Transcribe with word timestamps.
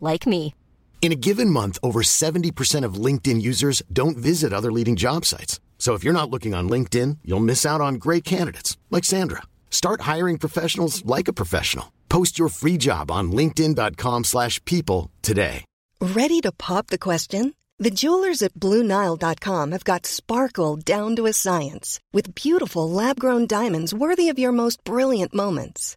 like 0.00 0.26
me. 0.26 0.54
In 1.00 1.12
a 1.12 1.22
given 1.28 1.50
month, 1.50 1.78
over 1.84 2.02
70% 2.02 2.84
of 2.84 2.94
LinkedIn 2.94 3.40
users 3.40 3.80
don't 3.92 4.16
visit 4.16 4.52
other 4.52 4.72
leading 4.72 4.96
job 4.96 5.24
sites. 5.24 5.60
So 5.78 5.94
if 5.94 6.02
you're 6.02 6.20
not 6.20 6.30
looking 6.30 6.52
on 6.52 6.68
LinkedIn, 6.68 7.18
you'll 7.24 7.38
miss 7.38 7.64
out 7.64 7.80
on 7.80 7.94
great 7.94 8.24
candidates 8.24 8.76
like 8.90 9.04
Sandra. 9.04 9.42
Start 9.70 10.00
hiring 10.00 10.38
professionals 10.38 11.06
like 11.06 11.28
a 11.28 11.32
professional. 11.32 11.92
Post 12.08 12.40
your 12.40 12.48
free 12.48 12.76
job 12.76 13.10
on 13.10 13.30
linkedin.com/people 13.30 14.24
slash 14.24 14.58
people 14.64 15.10
today. 15.22 15.64
Ready 16.00 16.40
to 16.40 16.52
pop 16.52 16.88
the 16.88 16.98
question? 16.98 17.54
The 17.78 17.90
jewelers 17.90 18.42
at 18.42 18.54
BlueNile.com 18.54 19.72
have 19.72 19.84
got 19.84 20.06
sparkle 20.06 20.76
down 20.76 21.16
to 21.16 21.26
a 21.26 21.32
science 21.32 22.00
with 22.12 22.34
beautiful 22.34 22.88
lab-grown 22.90 23.46
diamonds 23.46 23.92
worthy 23.92 24.30
of 24.30 24.38
your 24.38 24.52
most 24.52 24.82
brilliant 24.84 25.34
moments. 25.34 25.96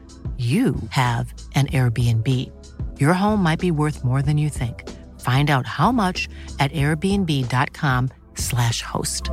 you 0.41 0.75
have 0.89 1.33
an 1.53 1.67
Airbnb. 1.67 2.27
Your 2.99 3.13
home 3.13 3.43
might 3.43 3.59
be 3.59 3.71
worth 3.71 4.03
more 4.03 4.23
than 4.23 4.39
you 4.39 4.49
think. 4.49 4.89
Find 5.19 5.51
out 5.51 5.67
how 5.67 5.91
much 5.91 6.27
at 6.59 6.71
airbnb.com/slash 6.71 8.81
host. 8.81 9.29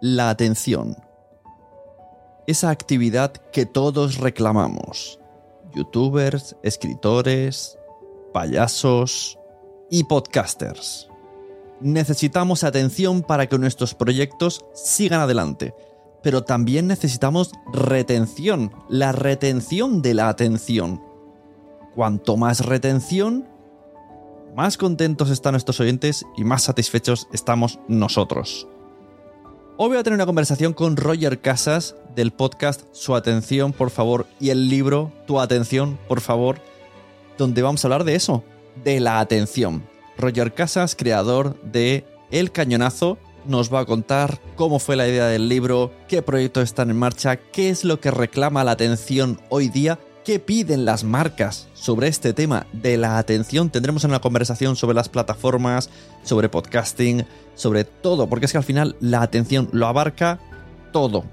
La 0.00 0.30
atención. 0.30 0.96
Esa 2.46 2.70
actividad 2.70 3.32
que 3.52 3.66
todos 3.66 4.18
reclamamos. 4.18 5.18
Youtubers, 5.74 6.54
escritores, 6.62 7.76
payasos 8.32 9.36
y 9.90 10.04
podcasters. 10.04 11.08
Necesitamos 11.80 12.64
atención 12.64 13.22
para 13.22 13.48
que 13.48 13.58
nuestros 13.58 13.94
proyectos 13.94 14.64
sigan 14.72 15.20
adelante, 15.20 15.74
pero 16.28 16.44
también 16.44 16.86
necesitamos 16.86 17.52
retención, 17.72 18.70
la 18.90 19.12
retención 19.12 20.02
de 20.02 20.12
la 20.12 20.28
atención. 20.28 21.00
Cuanto 21.94 22.36
más 22.36 22.66
retención, 22.66 23.48
más 24.54 24.76
contentos 24.76 25.30
están 25.30 25.52
nuestros 25.52 25.80
oyentes 25.80 26.26
y 26.36 26.44
más 26.44 26.64
satisfechos 26.64 27.28
estamos 27.32 27.78
nosotros. 27.88 28.68
Hoy 29.78 29.88
voy 29.88 29.96
a 29.96 30.02
tener 30.02 30.18
una 30.18 30.26
conversación 30.26 30.74
con 30.74 30.98
Roger 30.98 31.40
Casas 31.40 31.96
del 32.14 32.30
podcast 32.30 32.82
Su 32.92 33.14
atención, 33.14 33.72
por 33.72 33.88
favor, 33.88 34.26
y 34.38 34.50
el 34.50 34.68
libro 34.68 35.10
Tu 35.26 35.40
atención, 35.40 35.98
por 36.08 36.20
favor, 36.20 36.60
donde 37.38 37.62
vamos 37.62 37.82
a 37.82 37.86
hablar 37.86 38.04
de 38.04 38.16
eso, 38.16 38.44
de 38.84 39.00
la 39.00 39.20
atención. 39.20 39.82
Roger 40.18 40.52
Casas, 40.52 40.94
creador 40.94 41.58
de 41.62 42.04
El 42.30 42.52
Cañonazo, 42.52 43.16
nos 43.48 43.72
va 43.72 43.80
a 43.80 43.86
contar 43.86 44.40
cómo 44.54 44.78
fue 44.78 44.96
la 44.96 45.08
idea 45.08 45.26
del 45.26 45.48
libro, 45.48 45.92
qué 46.06 46.22
proyectos 46.22 46.64
están 46.64 46.90
en 46.90 46.98
marcha, 46.98 47.36
qué 47.36 47.70
es 47.70 47.84
lo 47.84 48.00
que 48.00 48.10
reclama 48.10 48.64
la 48.64 48.72
atención 48.72 49.40
hoy 49.48 49.68
día, 49.68 49.98
qué 50.24 50.38
piden 50.38 50.84
las 50.84 51.04
marcas 51.04 51.68
sobre 51.74 52.08
este 52.08 52.32
tema 52.32 52.66
de 52.72 52.98
la 52.98 53.18
atención. 53.18 53.70
Tendremos 53.70 54.04
una 54.04 54.20
conversación 54.20 54.76
sobre 54.76 54.94
las 54.94 55.08
plataformas, 55.08 55.90
sobre 56.22 56.48
podcasting, 56.48 57.24
sobre 57.54 57.84
todo, 57.84 58.28
porque 58.28 58.46
es 58.46 58.52
que 58.52 58.58
al 58.58 58.64
final 58.64 58.96
la 59.00 59.22
atención 59.22 59.68
lo 59.72 59.86
abarca 59.86 60.38
todo. 60.92 61.24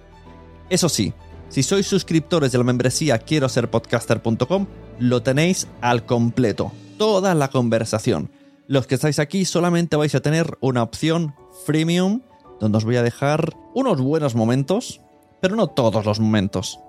Eso 0.70 0.90
sí, 0.90 1.14
si 1.50 1.62
sois 1.62 1.86
suscriptores 1.86 2.52
de 2.52 2.58
la 2.58 2.64
membresía 2.64 3.20
quiero 3.20 3.50
ser 3.50 3.70
podcaster.com, 3.70 4.68
lo 5.00 5.22
tenéis 5.22 5.68
al 5.82 6.06
completo, 6.06 6.72
toda 6.98 7.36
la 7.36 7.50
conversación. 7.50 8.30
Los 8.68 8.88
que 8.88 8.96
estáis 8.96 9.20
aquí 9.20 9.46
solamente 9.46 9.96
vais 9.96 10.16
a 10.16 10.22
tener 10.22 10.58
una 10.60 10.82
opción 10.82 11.36
freemium, 11.66 12.22
donde 12.60 12.80
os 12.80 12.86
voy 12.86 12.96
a 12.96 13.04
dejar 13.04 13.56
unos 13.76 14.02
buenos 14.02 14.34
momentos, 14.34 15.02
pero 15.40 15.56
no 15.56 15.68
todos 15.68 16.04
los 16.06 16.20
momentos. 16.20 16.80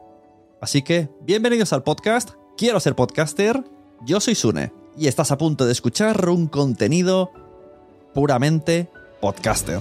Así 0.63 0.81
que, 0.81 1.11
bienvenidos 1.21 1.75
al 1.75 1.83
podcast, 1.83 2.31
quiero 2.57 2.81
ser 2.81 2.95
podcaster, 2.95 3.63
yo 4.07 4.21
soy 4.21 4.35
Sune, 4.35 4.73
y 4.97 5.09
estás 5.09 5.31
a 5.33 5.37
punto 5.37 5.67
de 5.67 5.73
escuchar 5.73 6.31
un 6.31 6.47
contenido 6.47 7.31
puramente 8.15 8.89
podcaster. 9.21 9.81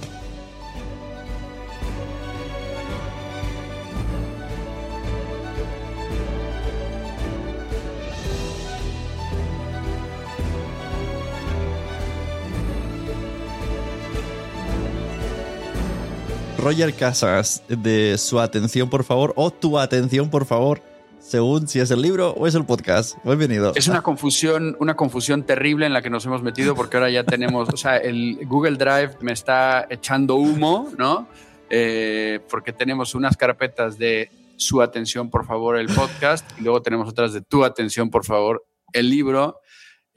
Roger 16.66 16.94
Casas 16.94 17.62
de 17.68 18.18
su 18.18 18.40
atención, 18.40 18.90
por 18.90 19.04
favor, 19.04 19.32
o 19.36 19.52
tu 19.52 19.78
atención, 19.78 20.30
por 20.30 20.46
favor, 20.46 20.82
según 21.20 21.68
si 21.68 21.78
es 21.78 21.92
el 21.92 22.02
libro 22.02 22.32
o 22.32 22.48
es 22.48 22.56
el 22.56 22.64
podcast. 22.64 23.16
Bienvenido. 23.22 23.70
Es 23.76 23.86
una 23.86 24.02
confusión, 24.02 24.76
una 24.80 24.96
confusión 24.96 25.44
terrible 25.44 25.86
en 25.86 25.92
la 25.92 26.02
que 26.02 26.10
nos 26.10 26.26
hemos 26.26 26.42
metido 26.42 26.74
porque 26.74 26.96
ahora 26.96 27.08
ya 27.08 27.22
tenemos, 27.22 27.68
o 27.68 27.76
sea, 27.76 27.98
el 27.98 28.40
Google 28.48 28.78
Drive 28.78 29.12
me 29.20 29.30
está 29.30 29.86
echando 29.88 30.34
humo, 30.34 30.90
¿no? 30.98 31.28
Eh, 31.70 32.40
porque 32.50 32.72
tenemos 32.72 33.14
unas 33.14 33.36
carpetas 33.36 33.96
de 33.96 34.28
su 34.56 34.82
atención, 34.82 35.30
por 35.30 35.46
favor, 35.46 35.78
el 35.78 35.86
podcast, 35.86 36.50
y 36.58 36.64
luego 36.64 36.82
tenemos 36.82 37.08
otras 37.08 37.32
de 37.32 37.42
tu 37.42 37.64
atención, 37.64 38.10
por 38.10 38.24
favor, 38.24 38.66
el 38.92 39.08
libro. 39.08 39.60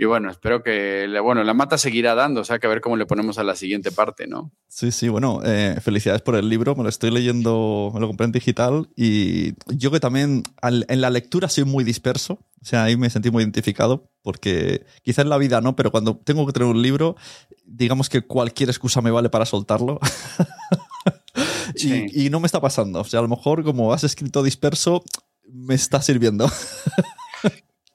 Y 0.01 0.05
bueno, 0.05 0.31
espero 0.31 0.63
que, 0.63 1.07
la- 1.09 1.19
bueno, 1.19 1.43
la 1.43 1.53
mata 1.53 1.77
seguirá 1.77 2.15
dando, 2.15 2.39
o 2.39 2.43
sea, 2.45 2.57
que 2.57 2.67
a 2.67 2.69
ver 2.69 2.79
cómo 2.79 2.95
le 2.95 3.05
ponemos 3.05 3.37
a 3.37 3.43
la 3.43 3.53
siguiente 3.53 3.91
parte, 3.91 4.27
¿no? 4.27 4.49
Sí, 4.69 4.91
sí, 4.93 5.09
bueno, 5.09 5.41
eh, 5.43 5.75
felicidades 5.81 6.21
por 6.21 6.35
el 6.35 6.47
libro, 6.47 6.73
me 6.73 6.83
lo 6.83 6.89
estoy 6.89 7.11
leyendo, 7.11 7.91
me 7.93 7.99
lo 7.99 8.07
compré 8.07 8.23
en 8.25 8.31
digital 8.31 8.87
y 8.95 9.55
yo 9.67 9.91
que 9.91 9.99
también 9.99 10.43
al- 10.61 10.85
en 10.87 11.01
la 11.01 11.09
lectura 11.09 11.49
soy 11.49 11.65
muy 11.65 11.83
disperso, 11.83 12.35
o 12.61 12.65
sea, 12.65 12.85
ahí 12.85 12.95
me 12.95 13.09
sentí 13.09 13.29
muy 13.29 13.43
identificado 13.43 14.09
porque 14.21 14.85
quizás 15.03 15.23
en 15.25 15.29
la 15.29 15.37
vida 15.37 15.59
no, 15.59 15.75
pero 15.75 15.91
cuando 15.91 16.15
tengo 16.15 16.45
que 16.47 16.53
tener 16.53 16.69
un 16.69 16.81
libro, 16.81 17.17
digamos 17.65 18.07
que 18.07 18.21
cualquier 18.21 18.69
excusa 18.69 19.01
me 19.01 19.11
vale 19.11 19.29
para 19.29 19.45
soltarlo. 19.45 19.99
y, 21.75 22.25
y, 22.25 22.29
no 22.29 22.39
me 22.39 22.45
está 22.45 22.61
pasando. 22.61 23.01
O 23.01 23.03
sea, 23.03 23.19
a 23.19 23.23
lo 23.23 23.27
mejor 23.27 23.63
como 23.65 23.91
has 23.93 24.03
escrito 24.05 24.43
disperso, 24.43 25.03
me 25.51 25.75
está 25.75 26.01
sirviendo. 26.01 26.49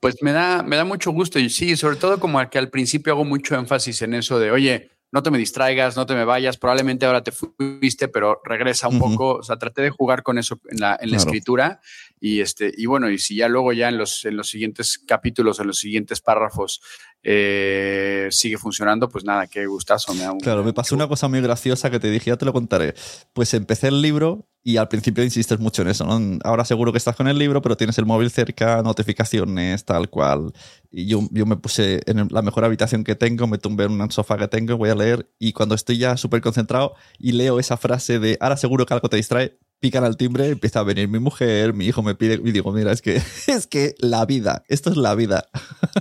Pues 0.05 0.21
me 0.21 0.33
da, 0.33 0.63
me 0.63 0.77
da 0.77 0.85
mucho 0.85 1.13
gusto 1.13 1.39
y 1.39 1.49
sí, 1.49 1.79
sobre 1.79 1.97
todo 1.97 2.21
como 2.21 2.39
que 2.51 2.59
al 2.59 2.69
principio 2.69 3.15
hago 3.15 3.25
mucho 3.25 3.55
énfasis 3.55 4.03
en 4.03 4.13
eso 4.13 4.39
de, 4.39 4.51
oye, 4.51 4.91
no 5.13 5.23
te 5.23 5.31
me 5.31 5.39
distraigas, 5.39 5.97
no 5.97 6.05
te 6.05 6.15
me 6.15 6.27
vayas, 6.27 6.59
probablemente 6.59 7.07
ahora 7.07 7.25
te 7.25 7.33
fuiste, 7.33 8.09
pero 8.09 8.39
regresa 8.45 8.87
un 8.87 8.99
poco, 8.99 9.37
o 9.37 9.43
sea, 9.43 9.57
traté 9.57 9.81
de 9.81 9.89
jugar 9.89 10.23
con 10.23 10.37
eso 10.37 10.61
en 10.69 10.79
la, 10.79 10.99
en 11.01 11.11
la 11.11 11.17
escritura 11.17 11.81
y 12.21 12.43
este, 12.43 12.71
y 12.77 12.85
bueno, 12.85 13.09
y 13.09 13.17
si 13.17 13.37
ya 13.37 13.49
luego 13.49 13.73
ya 13.73 13.89
en 13.89 13.97
los, 13.97 14.27
en 14.27 14.37
los 14.37 14.51
siguientes 14.51 14.99
capítulos, 14.99 15.59
en 15.59 15.69
los 15.69 15.79
siguientes 15.79 16.21
párrafos, 16.21 16.83
eh, 17.27 18.29
sigue 18.31 18.59
funcionando, 18.59 19.09
pues 19.09 19.25
nada, 19.25 19.47
qué 19.47 19.67
gustazo. 19.67 20.13
Me 20.13 20.21
da 20.21 20.35
claro, 20.41 20.63
me 20.63 20.75
pasó 20.75 20.95
una 20.95 21.09
cosa 21.09 21.27
muy 21.27 21.41
graciosa 21.41 21.91
que 21.91 21.99
te 21.99 22.11
dije, 22.11 22.31
ya 22.31 22.37
te 22.37 22.45
lo 22.45 22.53
contaré. 22.53 22.95
Pues 23.33 23.55
empecé 23.55 23.89
el 23.89 24.03
libro 24.03 24.47
y 24.63 24.77
al 24.77 24.89
principio 24.89 25.25
insistes 25.25 25.59
mucho 25.59 25.83
en 25.83 25.89
eso, 25.89 26.05
¿no? 26.05 26.39
Ahora 26.45 26.65
seguro 26.65 26.93
que 26.93 26.99
estás 26.99 27.17
con 27.17 27.27
el 27.27 27.39
libro, 27.39 27.63
pero 27.63 27.77
tienes 27.77 27.99
el 27.99 28.07
móvil 28.07 28.31
cerca, 28.31 28.83
notificaciones, 28.83 29.85
tal 29.85 30.09
cual. 30.11 30.53
Y 30.91 31.07
yo, 31.07 31.21
yo 31.33 31.45
me 31.45 31.57
puse 31.57 32.01
en 32.07 32.29
la 32.31 32.43
mejor 32.43 32.65
habitación 32.65 33.05
que 33.05 33.15
tengo, 33.15 33.47
me 33.47 33.59
tumbé 33.59 33.85
en 33.85 34.01
un 34.01 34.11
sofá 34.11 34.39
que 34.39 34.49
tengo, 34.49 34.77
voy 34.77 34.91
a 34.91 34.95
leer 34.95 35.31
y 35.39 35.53
cuando 35.53 35.75
estoy 35.75 35.99
ya 35.99 36.17
súper 36.17 36.41
concentrado 36.41 36.95
y 37.19 37.33
leo 37.33 37.59
esa 37.59 37.77
frase 37.77 38.19
de 38.19 38.39
ahora 38.41 38.57
seguro 38.57 38.87
que 38.87 38.95
algo 38.95 39.09
te 39.09 39.17
distrae, 39.17 39.59
pican 39.81 40.03
al 40.03 40.17
timbre, 40.17 40.49
empieza 40.49 40.81
a 40.81 40.83
venir 40.83 41.09
mi 41.09 41.19
mujer, 41.19 41.75
mi 41.75 41.85
hijo 41.85 42.03
me 42.03 42.15
pide 42.15 42.41
y 42.43 42.53
digo, 42.53 42.73
mira, 42.73 42.91
es 42.91 43.03
que 43.03 43.17
es 43.47 43.67
que 43.67 43.95
la 43.99 44.25
vida, 44.25 44.65
esto 44.69 44.89
es 44.89 44.97
la 44.97 45.15
vida. 45.15 45.47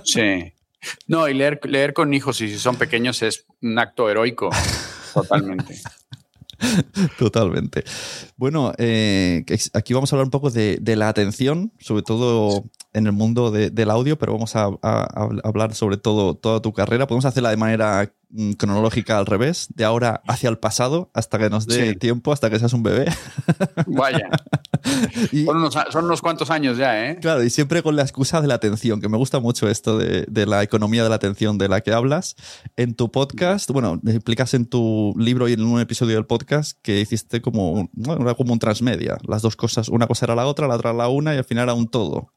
Sí. 0.04 0.53
No, 1.06 1.28
y 1.28 1.34
leer, 1.34 1.60
leer 1.64 1.92
con 1.92 2.12
hijos 2.14 2.40
y 2.40 2.48
si 2.48 2.58
son 2.58 2.76
pequeños 2.76 3.22
es 3.22 3.46
un 3.62 3.78
acto 3.78 4.08
heroico, 4.08 4.50
totalmente. 5.12 5.76
Totalmente. 7.18 7.84
Bueno, 8.36 8.72
eh, 8.78 9.44
aquí 9.72 9.92
vamos 9.92 10.12
a 10.12 10.16
hablar 10.16 10.26
un 10.26 10.30
poco 10.30 10.50
de, 10.50 10.80
la 10.96 11.08
atención, 11.08 11.72
sobre 11.78 12.02
todo 12.02 12.64
en 12.94 13.06
el 13.06 13.12
mundo 13.12 13.50
del 13.50 13.90
audio, 13.90 14.16
pero 14.16 14.32
vamos 14.32 14.54
a, 14.56 14.70
hablar 15.42 15.74
sobre 15.74 15.96
todo 15.96 16.34
toda 16.34 16.62
tu 16.62 16.72
carrera. 16.72 17.06
Podemos 17.06 17.24
hacerla 17.24 17.50
de 17.50 17.56
manera 17.56 18.12
mm, 18.30 18.52
cronológica 18.52 19.18
al 19.18 19.26
revés, 19.26 19.66
de 19.74 19.84
ahora 19.84 20.22
hacia 20.28 20.48
el 20.48 20.58
pasado, 20.58 21.10
hasta 21.12 21.38
que 21.38 21.50
nos 21.50 21.66
dé 21.66 21.94
tiempo, 21.96 22.32
hasta 22.32 22.48
que 22.50 22.58
seas 22.58 22.72
un 22.72 22.84
bebé. 22.84 23.06
Vaya. 23.86 24.30
son, 25.90 26.04
unos, 26.04 26.22
cuantos 26.22 26.50
años 26.50 26.78
ya, 26.78 27.10
¿eh? 27.10 27.18
Claro, 27.20 27.42
y 27.42 27.50
siempre 27.50 27.82
con 27.82 27.96
la 27.96 28.02
excusa 28.02 28.40
de 28.40 28.46
la 28.46 28.54
atención, 28.54 29.00
que 29.00 29.08
me 29.08 29.16
gusta 29.16 29.40
mucho 29.40 29.68
esto 29.68 29.98
de, 29.98 30.46
la 30.46 30.62
economía 30.62 31.02
de 31.02 31.08
la 31.08 31.16
atención 31.16 31.58
de 31.58 31.68
la 31.68 31.80
que 31.80 31.92
hablas. 31.92 32.36
En 32.76 32.94
tu 32.94 33.10
podcast, 33.10 33.70
bueno, 33.72 34.00
explicas 34.06 34.54
en 34.54 34.66
tu 34.66 35.14
libro 35.18 35.48
y 35.48 35.54
en 35.54 35.62
un 35.62 35.80
episodio 35.80 36.14
del 36.14 36.26
podcast 36.26 36.78
que 36.80 37.00
hiciste 37.00 37.42
como, 37.42 37.90
como 38.36 38.52
un 38.52 38.58
transmedia. 38.60 39.18
Las 39.26 39.42
dos 39.42 39.56
cosas, 39.56 39.88
una 39.88 40.06
cosa 40.06 40.26
era 40.26 40.36
la 40.36 40.46
otra, 40.46 40.68
la 40.68 40.76
otra 40.76 40.92
la 40.92 41.08
una 41.08 41.34
y 41.34 41.38
al 41.38 41.44
final 41.44 41.64
era 41.64 41.74
un 41.74 41.88
todo. 41.88 42.30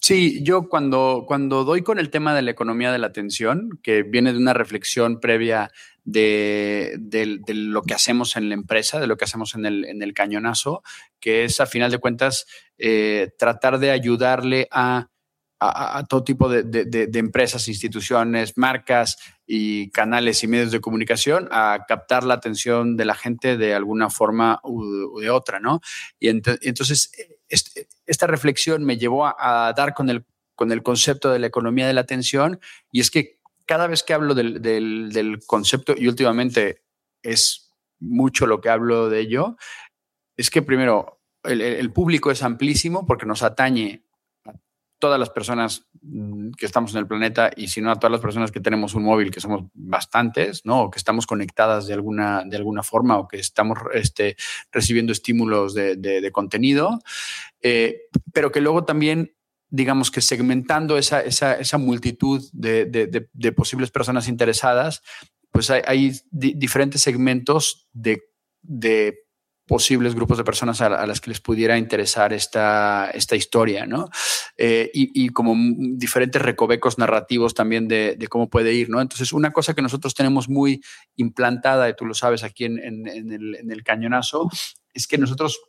Sí, 0.00 0.42
yo 0.42 0.68
cuando, 0.68 1.24
cuando 1.26 1.64
doy 1.64 1.82
con 1.82 1.98
el 1.98 2.10
tema 2.10 2.34
de 2.34 2.42
la 2.42 2.50
economía 2.50 2.92
de 2.92 2.98
la 2.98 3.06
atención, 3.08 3.80
que 3.82 4.02
viene 4.02 4.32
de 4.32 4.38
una 4.38 4.52
reflexión 4.52 5.20
previa 5.20 5.70
de, 6.04 6.98
lo 7.48 7.82
que 7.82 7.94
hacemos 7.94 8.36
en 8.36 8.48
la 8.48 8.54
empresa, 8.54 9.00
de 9.00 9.06
lo 9.06 9.16
que 9.16 9.24
hacemos 9.24 9.54
en 9.54 9.66
el, 9.66 10.14
cañonazo, 10.14 10.82
que 11.20 11.44
es 11.44 11.60
a 11.60 11.66
final 11.66 11.90
de 11.90 11.98
cuentas 11.98 12.46
eh, 12.78 13.30
tratar 13.38 13.78
de 13.78 13.90
ayudarle 13.90 14.68
a, 14.70 15.08
todo 16.08 16.22
tipo 16.22 16.50
de, 16.50 17.08
empresas, 17.14 17.66
instituciones, 17.66 18.58
marcas 18.58 19.16
y 19.46 19.90
canales 19.90 20.44
y 20.44 20.48
medios 20.48 20.70
de 20.70 20.82
comunicación 20.82 21.48
a 21.50 21.86
captar 21.88 22.24
la 22.24 22.34
atención 22.34 22.96
de 22.96 23.06
la 23.06 23.14
gente 23.14 23.56
de 23.56 23.74
alguna 23.74 24.10
forma 24.10 24.60
u, 24.62 25.18
de 25.18 25.30
otra, 25.30 25.58
¿no? 25.58 25.80
Y 26.20 26.28
entonces 26.28 27.10
esta 27.48 28.26
reflexión 28.26 28.84
me 28.84 28.98
llevó 28.98 29.26
a, 29.26 29.72
dar 29.76 29.94
con 29.94 30.10
el, 30.10 30.24
con 30.54 30.72
el 30.72 30.82
concepto 30.82 31.30
de 31.30 31.38
la 31.38 31.46
economía 31.46 31.86
de 31.86 31.92
la 31.92 32.00
atención 32.00 32.60
y 32.90 33.00
es 33.00 33.10
que 33.10 33.36
cada 33.66 33.88
vez 33.88 34.02
que 34.02 34.14
hablo 34.14 34.34
del, 34.34 35.40
concepto, 35.46 35.94
y 35.96 36.06
últimamente 36.08 36.84
es 37.22 37.70
mucho 37.98 38.46
lo 38.46 38.60
que 38.60 38.70
hablo 38.70 39.10
de 39.10 39.20
ello, 39.20 39.56
es 40.36 40.50
que 40.50 40.62
primero 40.62 41.20
el, 41.42 41.92
público 41.92 42.30
es 42.30 42.42
amplísimo 42.42 43.06
porque 43.06 43.26
nos 43.26 43.42
atañe 43.42 44.05
todas 44.98 45.20
las 45.20 45.30
personas 45.30 45.86
mm, 46.02 46.52
que 46.52 46.66
estamos 46.66 46.92
en 46.92 46.98
el 46.98 47.06
planeta 47.06 47.50
y 47.56 47.68
si 47.68 47.80
no 47.80 47.90
a 47.90 47.96
todas 47.96 48.12
las 48.12 48.20
personas 48.20 48.50
que 48.50 48.60
tenemos 48.60 48.94
un 48.94 49.04
móvil, 49.04 49.30
que 49.30 49.40
somos 49.40 49.64
bastantes, 49.74 50.64
¿no? 50.64 50.82
O 50.82 50.90
que 50.90 50.98
estamos 50.98 51.26
conectadas 51.26 51.86
de 51.86 51.94
alguna, 51.94 52.44
de 52.46 52.56
alguna 52.56 52.82
forma 52.82 53.18
o 53.18 53.28
que 53.28 53.38
estamos 53.38 53.78
este, 53.92 54.36
recibiendo 54.72 55.12
estímulos 55.12 55.74
de, 55.74 56.30
contenido, 56.32 56.98
eh, 57.60 58.02
pero 58.32 58.50
que 58.50 58.60
luego 58.60 58.84
también 58.84 59.32
digamos 59.68 60.10
que 60.10 60.20
segmentando 60.20 60.96
esa, 60.96 61.20
esa, 61.20 61.78
multitud 61.78 62.42
de, 62.52 63.52
posibles 63.54 63.90
personas 63.90 64.28
interesadas, 64.28 65.02
pues 65.50 65.70
hay, 65.70 66.12
diferentes 66.30 67.00
segmentos 67.00 67.88
de, 67.92 68.22
posibles 69.66 70.14
grupos 70.14 70.38
de 70.38 70.44
personas 70.44 70.80
a, 70.80 71.06
las 71.06 71.20
que 71.20 71.30
les 71.30 71.40
pudiera 71.40 71.76
interesar 71.76 72.32
esta, 72.32 73.10
esta 73.12 73.36
historia, 73.36 73.84
¿no? 73.84 74.08
Eh, 74.56 74.90
y, 74.94 75.28
como 75.30 75.54
diferentes 75.96 76.40
recovecos 76.40 76.98
narrativos 76.98 77.54
también 77.54 77.88
de, 77.88 78.16
cómo 78.30 78.48
puede 78.48 78.72
ir, 78.72 78.88
¿no? 78.88 79.00
Entonces, 79.00 79.32
una 79.32 79.52
cosa 79.52 79.74
que 79.74 79.82
nosotros 79.82 80.14
tenemos 80.14 80.48
muy 80.48 80.82
implantada, 81.16 81.88
y 81.88 81.94
tú 81.94 82.06
lo 82.06 82.14
sabes 82.14 82.44
aquí 82.44 82.64
en, 82.64 82.78
el, 82.78 83.56
en 83.56 83.70
el 83.70 83.82
cañonazo, 83.82 84.48
es 84.94 85.06
que 85.06 85.18
nosotros 85.18 85.60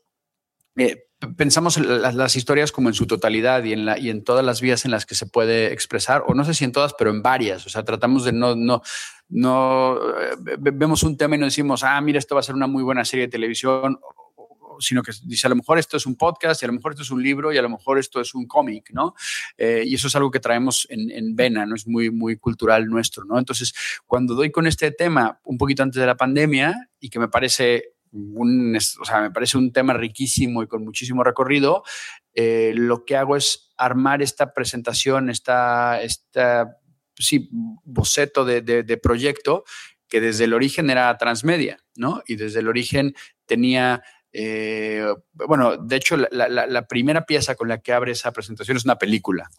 eh, 0.78 1.08
pensamos 1.36 1.78
en 1.78 2.02
las, 2.02 2.36
historias 2.36 2.72
como 2.72 2.90
en 2.90 2.94
su 2.94 3.08
totalidad 3.08 3.64
y 3.64 3.74
en, 3.74 4.24
todas 4.24 4.46
las 4.46 4.62
vías 4.62 4.86
en 4.86 4.92
las 4.92 5.06
que 5.06 5.16
se 5.16 5.26
puede 5.26 5.74
expresar, 5.74 6.24
o 6.28 6.36
no 6.36 6.46
sé 6.46 6.54
si 6.54 6.64
en 6.64 6.72
todas, 6.72 6.94
pero 6.98 7.10
en 7.10 7.24
varias. 7.24 7.66
O 7.66 7.70
sea, 7.70 7.84
tratamos 7.84 8.24
de 8.24 8.34
no, 8.34 9.98
eh, 9.98 10.58
vemos 10.60 11.04
un 11.04 11.18
tema 11.18 11.36
y 11.36 11.40
no 11.40 11.46
decimos, 11.46 11.84
ah, 11.84 12.00
mira, 12.02 12.20
esto 12.20 12.36
va 12.36 12.42
a 12.42 12.44
ser 12.44 12.56
una 12.56 12.68
muy 12.68 12.84
buena 12.84 13.04
serie 13.04 13.26
de 13.26 13.32
televisión, 13.32 14.00
sino 14.80 15.02
que 15.02 15.12
dice, 15.24 15.48
a 15.48 15.50
lo 15.50 15.56
mejor 15.56 15.80
esto 15.80 15.98
es 15.98 16.06
un 16.06 16.16
podcast, 16.16 16.62
y 16.62 16.66
a 16.66 16.68
lo 16.68 16.74
mejor 16.74 16.92
esto 16.92 17.02
es 17.02 17.10
un 17.10 17.24
libro, 17.24 17.52
y 17.52 17.58
a 17.58 17.64
lo 17.64 17.70
mejor 17.70 17.98
esto 17.98 18.22
es 18.22 18.36
un 18.36 18.46
cómic, 18.46 18.92
¿no? 18.92 19.16
Eh, 19.58 19.84
y 19.88 19.96
eso 19.96 20.08
es 20.08 20.16
algo 20.16 20.30
que 20.30 20.40
traemos 20.40 20.86
en, 20.92 21.10
en, 21.10 21.36
vena, 21.36 21.66
¿no? 21.66 21.74
Es 21.74 21.88
muy, 21.88 22.12
muy 22.12 22.38
cultural 22.38 22.86
nuestro, 22.86 23.26
¿no? 23.26 23.40
Entonces, 23.40 23.74
cuando 24.06 24.36
doy 24.36 24.52
con 24.52 24.68
este 24.68 24.92
tema 24.92 25.40
un 25.44 25.58
poquito 25.58 25.82
antes 25.82 26.00
de 26.00 26.06
la 26.06 26.16
pandemia, 26.16 26.90
y 27.00 27.10
que 27.10 27.20
me 27.20 27.28
parece 27.28 27.97
o 28.14 29.06
sea, 29.06 29.22
me 29.22 29.32
parece 29.32 29.58
un 29.58 29.72
tema 29.72 29.94
riquísimo 29.94 30.64
y 30.64 30.68
con 30.68 30.84
muchísimo 30.84 31.24
recorrido. 31.24 31.84
Eh, 32.34 32.74
lo 32.76 33.06
que 33.06 33.16
hago 33.16 33.36
es 33.36 33.74
armar 33.78 34.22
esta 34.22 34.54
presentación, 34.54 35.30
esta, 35.30 36.02
esta 36.02 36.78
sí, 37.16 37.50
boceto 37.52 38.46
de, 38.46 38.62
de, 38.62 38.98
proyecto 38.98 39.64
que 40.08 40.22
desde 40.22 40.46
el 40.46 40.54
origen 40.54 40.90
era 40.90 41.18
transmedia, 41.18 41.80
¿no? 41.96 42.24
Y 42.28 42.36
desde 42.36 42.60
el 42.60 42.68
origen 42.68 43.16
tenía 43.46 44.04
eh, 44.34 45.04
bueno, 45.34 45.78
de 45.78 45.96
hecho, 45.96 46.16
la, 46.16 46.48
la, 46.48 46.88
primera 46.88 47.26
pieza 47.26 47.56
con 47.56 47.70
la 47.70 47.80
que 47.80 47.94
abre 47.94 48.12
esa 48.12 48.32
presentación 48.32 48.78
es 48.78 48.86
una 48.86 48.98
película. 48.98 49.50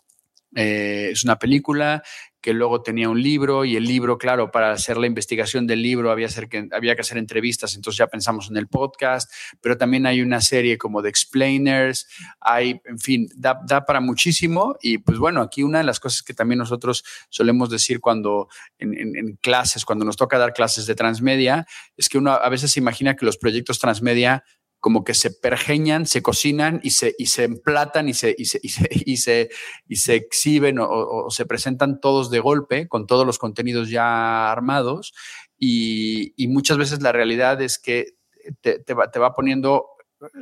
Eh, 0.55 1.11
es 1.13 1.25
una 1.25 1.39
película 1.39 2.03
que 2.41 2.53
luego 2.53 2.83
tenía 2.83 3.09
un 3.09 3.23
libro 3.23 3.65
y 3.65 3.77
el 3.77 3.85
libro, 3.85 4.19
claro, 4.19 4.51
para 4.51 4.73
hacer 4.73 4.97
la 4.97 5.07
investigación 5.07 5.67
del 5.67 5.83
libro 5.83 6.11
había, 6.11 6.29
que, 6.29 6.69
hacer 7.01 7.19
entrevistas, 7.19 7.75
entonces 7.75 7.99
ya 7.99 8.07
pensamos 8.07 8.49
en 8.51 8.57
el 8.57 8.69
podcast, 8.69 9.31
pero 9.61 9.77
también 9.77 10.07
hay 10.07 10.23
una 10.23 10.41
serie 10.41 10.79
como 10.79 11.03
de 11.03 11.09
explainers, 11.09 12.07
hay, 12.41 12.81
en 12.85 12.99
fin, 12.99 13.29
da, 13.35 13.59
para 13.85 14.01
muchísimo 14.01 14.77
y 14.81 14.99
pues 14.99 15.19
bueno, 15.19 15.41
aquí 15.41 15.63
una 15.63 15.79
de 15.79 15.85
las 15.85 16.01
cosas 16.01 16.23
que 16.23 16.35
también 16.35 16.59
nosotros 16.59 17.05
solemos 17.29 17.71
decir 17.71 18.01
cuando 18.01 18.49
en, 18.79 19.37
clases, 19.41 19.85
cuando 19.85 20.05
nos 20.05 20.17
toca 20.17 20.39
dar 20.39 20.53
clases 20.53 20.87
de 20.87 20.95
transmedia, 20.95 21.67
es 21.97 22.09
que 22.09 22.19
uno 22.19 22.33
a 22.33 22.49
veces 22.49 22.73
se 22.73 22.81
imagina 22.81 23.17
que 23.17 23.27
los 23.27 23.37
proyectos 23.37 23.79
transmedia 23.79 24.45
como 24.81 25.05
que 25.05 25.15
se 25.15 25.31
pergeñan, 25.31 26.07
se 26.07 26.23
cocinan 26.23 26.81
y 26.83 26.91
se, 26.91 27.15
y 27.19 27.27
se 27.27 27.45
emplatan 27.45 28.09
y 28.09 28.15
se, 28.15 28.35
y 28.37 28.45
se, 28.45 28.61
y 28.63 28.69
se, 28.69 29.49
y 29.89 29.97
se, 29.97 30.15
exhiben 30.15 30.79
o, 30.81 31.31
se 31.31 31.47
presentan 31.47 32.01
todos 32.01 32.31
de 32.31 32.41
golpe 32.41 32.89
con 32.89 33.07
todos 33.07 33.27
los 33.27 33.39
contenidos 33.39 33.91
ya 33.91 34.51
armados. 34.51 35.13
Y, 35.59 36.35
muchas 36.49 36.79
veces 36.79 37.03
la 37.03 37.13
realidad 37.13 37.61
es 37.61 37.79
que 37.79 38.15
te, 38.61 38.95
va, 38.95 39.11
te 39.11 39.19
va 39.19 39.35
poniendo 39.35 39.87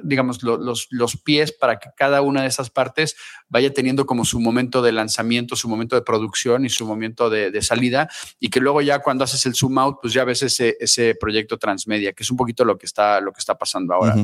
digamos, 0.02 0.42
los, 0.42 0.88
los, 0.90 1.16
pies 1.16 1.52
para 1.52 1.78
que 1.78 1.90
cada 1.96 2.22
una 2.22 2.42
de 2.42 2.48
esas 2.48 2.70
partes 2.70 3.16
vaya 3.48 3.72
teniendo 3.72 4.06
como 4.06 4.24
su 4.24 4.40
momento 4.40 4.82
de 4.82 4.92
lanzamiento, 4.92 5.56
su 5.56 5.68
momento 5.68 5.96
de 5.96 6.02
producción 6.02 6.64
y 6.64 6.68
su 6.70 6.86
momento 6.86 7.28
de, 7.30 7.62
salida, 7.62 8.08
y 8.38 8.48
que 8.48 8.60
luego 8.60 8.80
ya 8.80 9.00
cuando 9.00 9.24
haces 9.24 9.44
el 9.46 9.54
zoom 9.54 9.78
out, 9.78 9.98
pues 10.00 10.12
ya 10.14 10.24
ves 10.24 10.42
ese, 10.42 10.76
ese 10.80 11.14
proyecto 11.14 11.58
transmedia, 11.58 12.12
que 12.12 12.22
es 12.22 12.30
un 12.30 12.36
poquito 12.36 12.64
lo 12.64 12.78
que 12.78 12.86
está, 12.86 13.20
lo 13.20 13.32
que 13.32 13.40
está 13.40 13.56
pasando 13.56 13.94
ahora. 13.94 14.16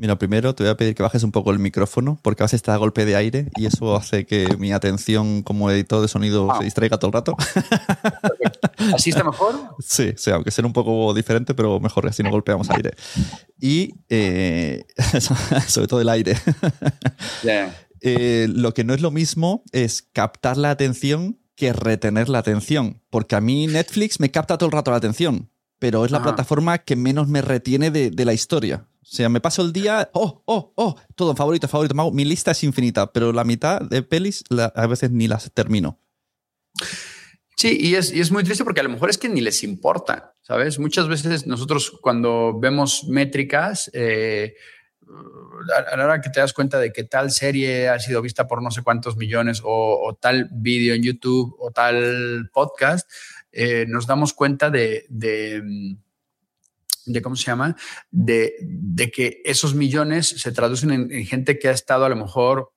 Mira, 0.00 0.16
primero 0.16 0.54
te 0.54 0.62
voy 0.62 0.70
a 0.70 0.76
pedir 0.76 0.94
que 0.94 1.02
bajes 1.02 1.24
un 1.24 1.32
poco 1.32 1.50
el 1.50 1.58
micrófono 1.58 2.20
porque 2.22 2.42
a 2.42 2.46
veces 2.46 2.58
está 2.58 2.72
a 2.72 2.76
golpe 2.76 3.04
de 3.04 3.16
aire 3.16 3.48
y 3.56 3.66
eso 3.66 3.96
hace 3.96 4.26
que 4.26 4.56
mi 4.56 4.70
atención 4.72 5.42
como 5.42 5.68
editor 5.72 6.00
de 6.00 6.06
sonido 6.06 6.48
Ah. 6.52 6.58
se 6.58 6.64
distraiga 6.64 6.98
todo 6.98 7.08
el 7.08 7.12
rato. 7.14 7.36
¿Así 8.94 9.10
está 9.10 9.24
mejor? 9.24 9.54
Sí, 9.80 10.12
sí, 10.16 10.30
aunque 10.30 10.50
sea 10.52 10.64
un 10.64 10.72
poco 10.72 11.12
diferente, 11.14 11.52
pero 11.54 11.80
mejor 11.80 12.06
así 12.06 12.22
no 12.22 12.30
golpeamos 12.30 12.70
aire. 12.70 12.92
Y 13.60 13.94
eh, 14.08 14.84
sobre 15.66 15.88
todo 15.88 16.00
el 16.00 16.08
aire. 16.08 16.36
Eh, 18.00 18.46
lo 18.48 18.74
que 18.74 18.84
no 18.84 18.94
es 18.94 19.00
lo 19.00 19.10
mismo 19.10 19.64
es 19.72 20.02
captar 20.12 20.56
la 20.56 20.70
atención 20.70 21.40
que 21.56 21.72
retener 21.72 22.28
la 22.28 22.38
atención. 22.38 23.02
Porque 23.10 23.34
a 23.34 23.40
mí 23.40 23.66
Netflix 23.66 24.20
me 24.20 24.30
capta 24.30 24.56
todo 24.56 24.68
el 24.68 24.72
rato 24.72 24.92
la 24.92 24.98
atención, 24.98 25.50
pero 25.80 26.04
es 26.04 26.12
la 26.12 26.22
plataforma 26.22 26.78
que 26.78 26.94
menos 26.94 27.26
me 27.26 27.42
retiene 27.42 27.90
de, 27.90 28.10
de 28.10 28.24
la 28.24 28.32
historia. 28.34 28.86
O 29.10 29.14
sea, 29.16 29.28
me 29.30 29.40
paso 29.40 29.62
el 29.62 29.72
día, 29.72 30.10
oh, 30.12 30.42
oh, 30.44 30.72
oh, 30.76 30.94
todo 31.14 31.34
favorito, 31.34 31.66
favorito. 31.66 31.94
me 31.94 32.02
hago- 32.02 32.12
Mi 32.12 32.26
lista 32.26 32.50
es 32.50 32.62
infinita, 32.62 33.10
pero 33.12 33.32
la 33.32 33.42
mitad 33.44 33.80
de 33.80 34.02
pelis 34.02 34.44
la- 34.50 34.66
a 34.76 34.86
veces 34.86 35.10
ni 35.10 35.28
las 35.28 35.50
termino. 35.54 35.98
Sí, 37.56 37.76
y 37.80 37.94
es, 37.96 38.12
y 38.12 38.20
es 38.20 38.30
muy 38.30 38.44
triste 38.44 38.64
porque 38.64 38.80
a 38.80 38.84
lo 38.84 38.90
mejor 38.90 39.10
es 39.10 39.18
que 39.18 39.28
ni 39.28 39.40
les 39.40 39.64
importa, 39.64 40.34
¿sabes? 40.42 40.78
Muchas 40.78 41.08
veces 41.08 41.46
nosotros 41.46 41.90
cuando 42.02 42.58
vemos 42.60 43.04
métricas, 43.08 43.90
eh, 43.94 44.54
a 45.74 45.94
a 45.94 45.96
la 45.96 46.04
hora 46.04 46.20
que 46.20 46.28
te 46.30 46.38
das 46.40 46.52
cuenta 46.52 46.78
de 46.78 46.92
que 46.92 47.02
tal 47.04 47.30
serie 47.30 47.88
ha 47.88 47.98
sido 47.98 48.20
vista 48.22 48.46
por 48.46 48.62
no 48.62 48.70
sé 48.70 48.82
cuántos 48.82 49.16
millones 49.16 49.62
o, 49.64 49.98
o 50.06 50.14
tal 50.16 50.48
vídeo 50.52 50.94
en 50.94 51.02
YouTube 51.02 51.56
o 51.58 51.70
tal 51.72 52.48
podcast, 52.52 53.10
eh, 53.50 53.86
nos 53.88 54.06
damos 54.06 54.34
cuenta 54.34 54.70
de, 54.70 55.06
de, 55.08 55.62
mm, 55.64 55.96
de 57.12 57.22
¿cómo 57.22 57.36
se 57.36 57.44
llama? 57.44 57.76
De, 58.10 58.54
de 58.60 59.10
que 59.10 59.40
esos 59.44 59.74
millones 59.74 60.28
se 60.28 60.52
traducen 60.52 60.90
en, 60.90 61.12
en 61.12 61.26
gente 61.26 61.58
que 61.58 61.68
ha 61.68 61.72
estado 61.72 62.04
a 62.04 62.08
lo 62.08 62.16
mejor 62.16 62.72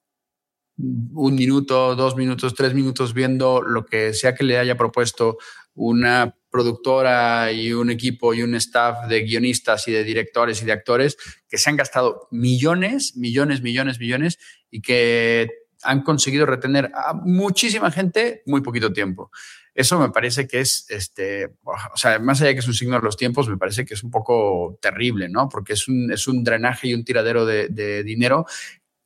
un 0.78 1.36
minuto, 1.36 1.96
dos 1.96 2.16
minutos, 2.16 2.56
tres 2.56 2.74
minutos 2.74 3.14
viendo 3.14 3.62
lo 3.62 3.86
que 3.86 4.14
sea 4.14 4.34
que 4.34 4.44
le 4.44 4.58
haya 4.58 4.78
propuesto 4.78 5.38
una 5.74 6.36
productora 6.50 7.52
y 7.52 7.72
un 7.72 7.90
equipo 7.90 8.34
y 8.34 8.42
un 8.42 8.56
staff 8.56 9.08
de 9.08 9.22
guionistas 9.22 9.88
y 9.88 9.92
de 9.92 10.04
directores 10.04 10.62
y 10.62 10.66
de 10.66 10.74
actores 10.74 11.18
que 11.48 11.58
se 11.58 11.70
han 11.70 11.78
gastado 11.78 12.28
millones, 12.32 13.16
millones, 13.16 13.62
millones, 13.62 14.00
millones 14.00 14.38
y 14.70 14.82
que 14.82 15.50
han 15.84 16.04
conseguido 16.04 16.46
retener 16.46 16.92
a 16.94 17.14
muchísima 17.14 17.90
gente 17.90 18.44
muy 18.46 18.62
poquito 18.62 18.92
tiempo. 18.92 19.32
Eso 19.74 20.00
me 20.00 20.10
parece 20.10 20.48
que 20.48 20.60
es, 20.60 20.86
este, 20.90 21.54
o 21.64 21.98
sea, 21.98 22.20
más 22.20 22.42
allá 22.42 22.50
de 22.50 22.56
que 22.56 22.60
es 22.60 22.68
un 22.68 22.74
signo 22.74 22.98
de 22.98 23.04
los 23.04 23.16
tiempos, 23.16 23.48
me 23.48 23.58
parece 23.58 23.86
que 23.86 23.94
es 23.94 24.04
un 24.04 24.12
poco 24.12 24.78
terrible, 24.82 25.30
¿no? 25.30 25.48
Porque 25.48 25.74
es 25.74 25.88
un, 25.88 26.12
es 26.12 26.28
un 26.28 26.44
drenaje 26.44 26.90
y 26.90 26.94
un 26.94 27.06
tiradero 27.06 27.46
de, 27.46 27.70
de 27.70 28.04
dinero 28.04 28.46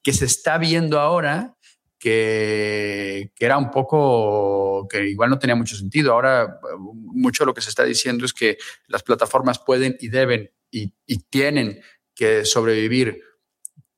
que 0.01 0.13
se 0.13 0.25
está 0.25 0.57
viendo 0.57 0.99
ahora 0.99 1.55
que, 1.99 3.31
que, 3.35 3.45
era 3.45 3.57
un 3.57 3.71
poco, 3.71 4.87
que 4.87 5.07
igual 5.07 5.29
no 5.29 5.39
tenía 5.39 5.55
mucho 5.55 5.75
sentido. 5.75 6.13
Ahora 6.13 6.59
mucho 6.77 7.43
de 7.43 7.47
lo 7.47 7.53
que 7.53 7.61
se 7.61 7.69
está 7.69 7.83
diciendo 7.83 8.25
es 8.25 8.33
que 8.33 8.57
las 8.87 9.03
plataformas 9.03 9.59
pueden 9.59 9.97
y 9.99 10.09
deben 10.09 10.51
y, 10.71 10.93
y 11.05 11.19
tienen 11.29 11.81
que 12.13 12.45
sobrevivir 12.45 13.21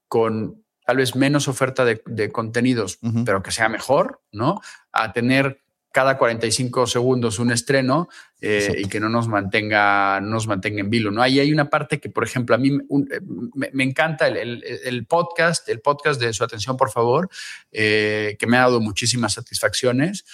con 0.08 0.64
tal 0.86 0.98
vez 0.98 1.16
menos 1.16 1.48
oferta 1.50 1.84
de, 1.84 2.02
de 2.06 2.32
contenidos, 2.32 3.00
uh 3.02 3.10
-huh. 3.10 3.26
pero 3.26 3.44
que 3.44 3.52
sea 3.52 3.68
mejor, 3.68 4.22
¿no? 4.32 4.62
A 4.94 5.12
tener 5.12 5.62
cada 5.92 6.18
45 6.18 6.88
segundos 6.88 7.40
un 7.40 7.52
estreno 7.52 8.10
eh, 8.40 8.76
y 8.78 8.88
que 8.88 9.00
no 9.00 9.10
nos 9.10 9.28
mantenga, 9.28 10.20
no 10.22 10.30
nos 10.30 10.48
mantenga 10.48 10.82
en 10.82 10.90
vilo. 10.90 11.12
¿no? 11.12 11.22
Ahí 11.22 11.40
hay 11.40 11.52
una 11.52 11.70
parte 11.70 12.00
que, 12.00 12.10
por 12.10 12.24
ejemplo, 12.24 12.56
a 12.56 12.60
mí 12.60 12.78
un, 12.88 13.10
me, 13.56 13.70
me, 13.74 13.84
encanta 13.84 14.28
el, 14.28 14.38
el, 14.38 14.64
el, 14.84 15.06
podcast, 15.06 15.68
el 15.70 15.80
podcast 15.80 16.22
de 16.22 16.34
su 16.34 16.44
atención, 16.44 16.78
por 16.78 16.92
favor, 16.92 17.30
eh, 17.72 18.36
que 18.38 18.48
me 18.48 18.58
ha 18.58 18.62
dado 18.62 18.80
muchísimas 18.80 19.34
satisfacciones. 19.34 20.26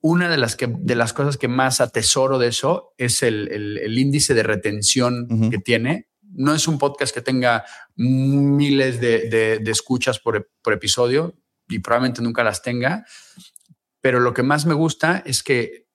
Una 0.00 0.28
de 0.28 0.36
las, 0.36 0.56
que, 0.56 0.68
de 0.68 0.94
las 0.94 1.12
cosas 1.12 1.36
que 1.36 1.48
más 1.48 1.80
atesoro 1.80 2.38
de 2.38 2.48
eso 2.48 2.94
es 2.98 3.22
el, 3.22 3.48
el 3.50 3.98
índice 3.98 4.34
de 4.34 4.42
retención 4.42 5.26
uh 5.30 5.34
-huh. 5.34 5.50
que 5.50 5.58
tiene. 5.58 6.08
No 6.22 6.54
es 6.54 6.66
un 6.66 6.78
podcast 6.78 7.14
que 7.14 7.22
tenga 7.22 7.64
miles 7.96 9.00
de, 9.00 9.28
de, 9.28 9.58
de 9.58 9.70
escuchas 9.70 10.18
por, 10.18 10.50
por 10.62 10.72
episodio 10.72 11.34
y 11.68 11.78
probablemente 11.78 12.22
nunca 12.22 12.44
las 12.44 12.62
tenga, 12.62 13.04
pero 14.02 14.20
lo 14.20 14.34
que 14.34 14.42
más 14.42 14.66
me 14.66 14.74
gusta 14.74 15.22
es 15.24 15.42
que 15.42 15.86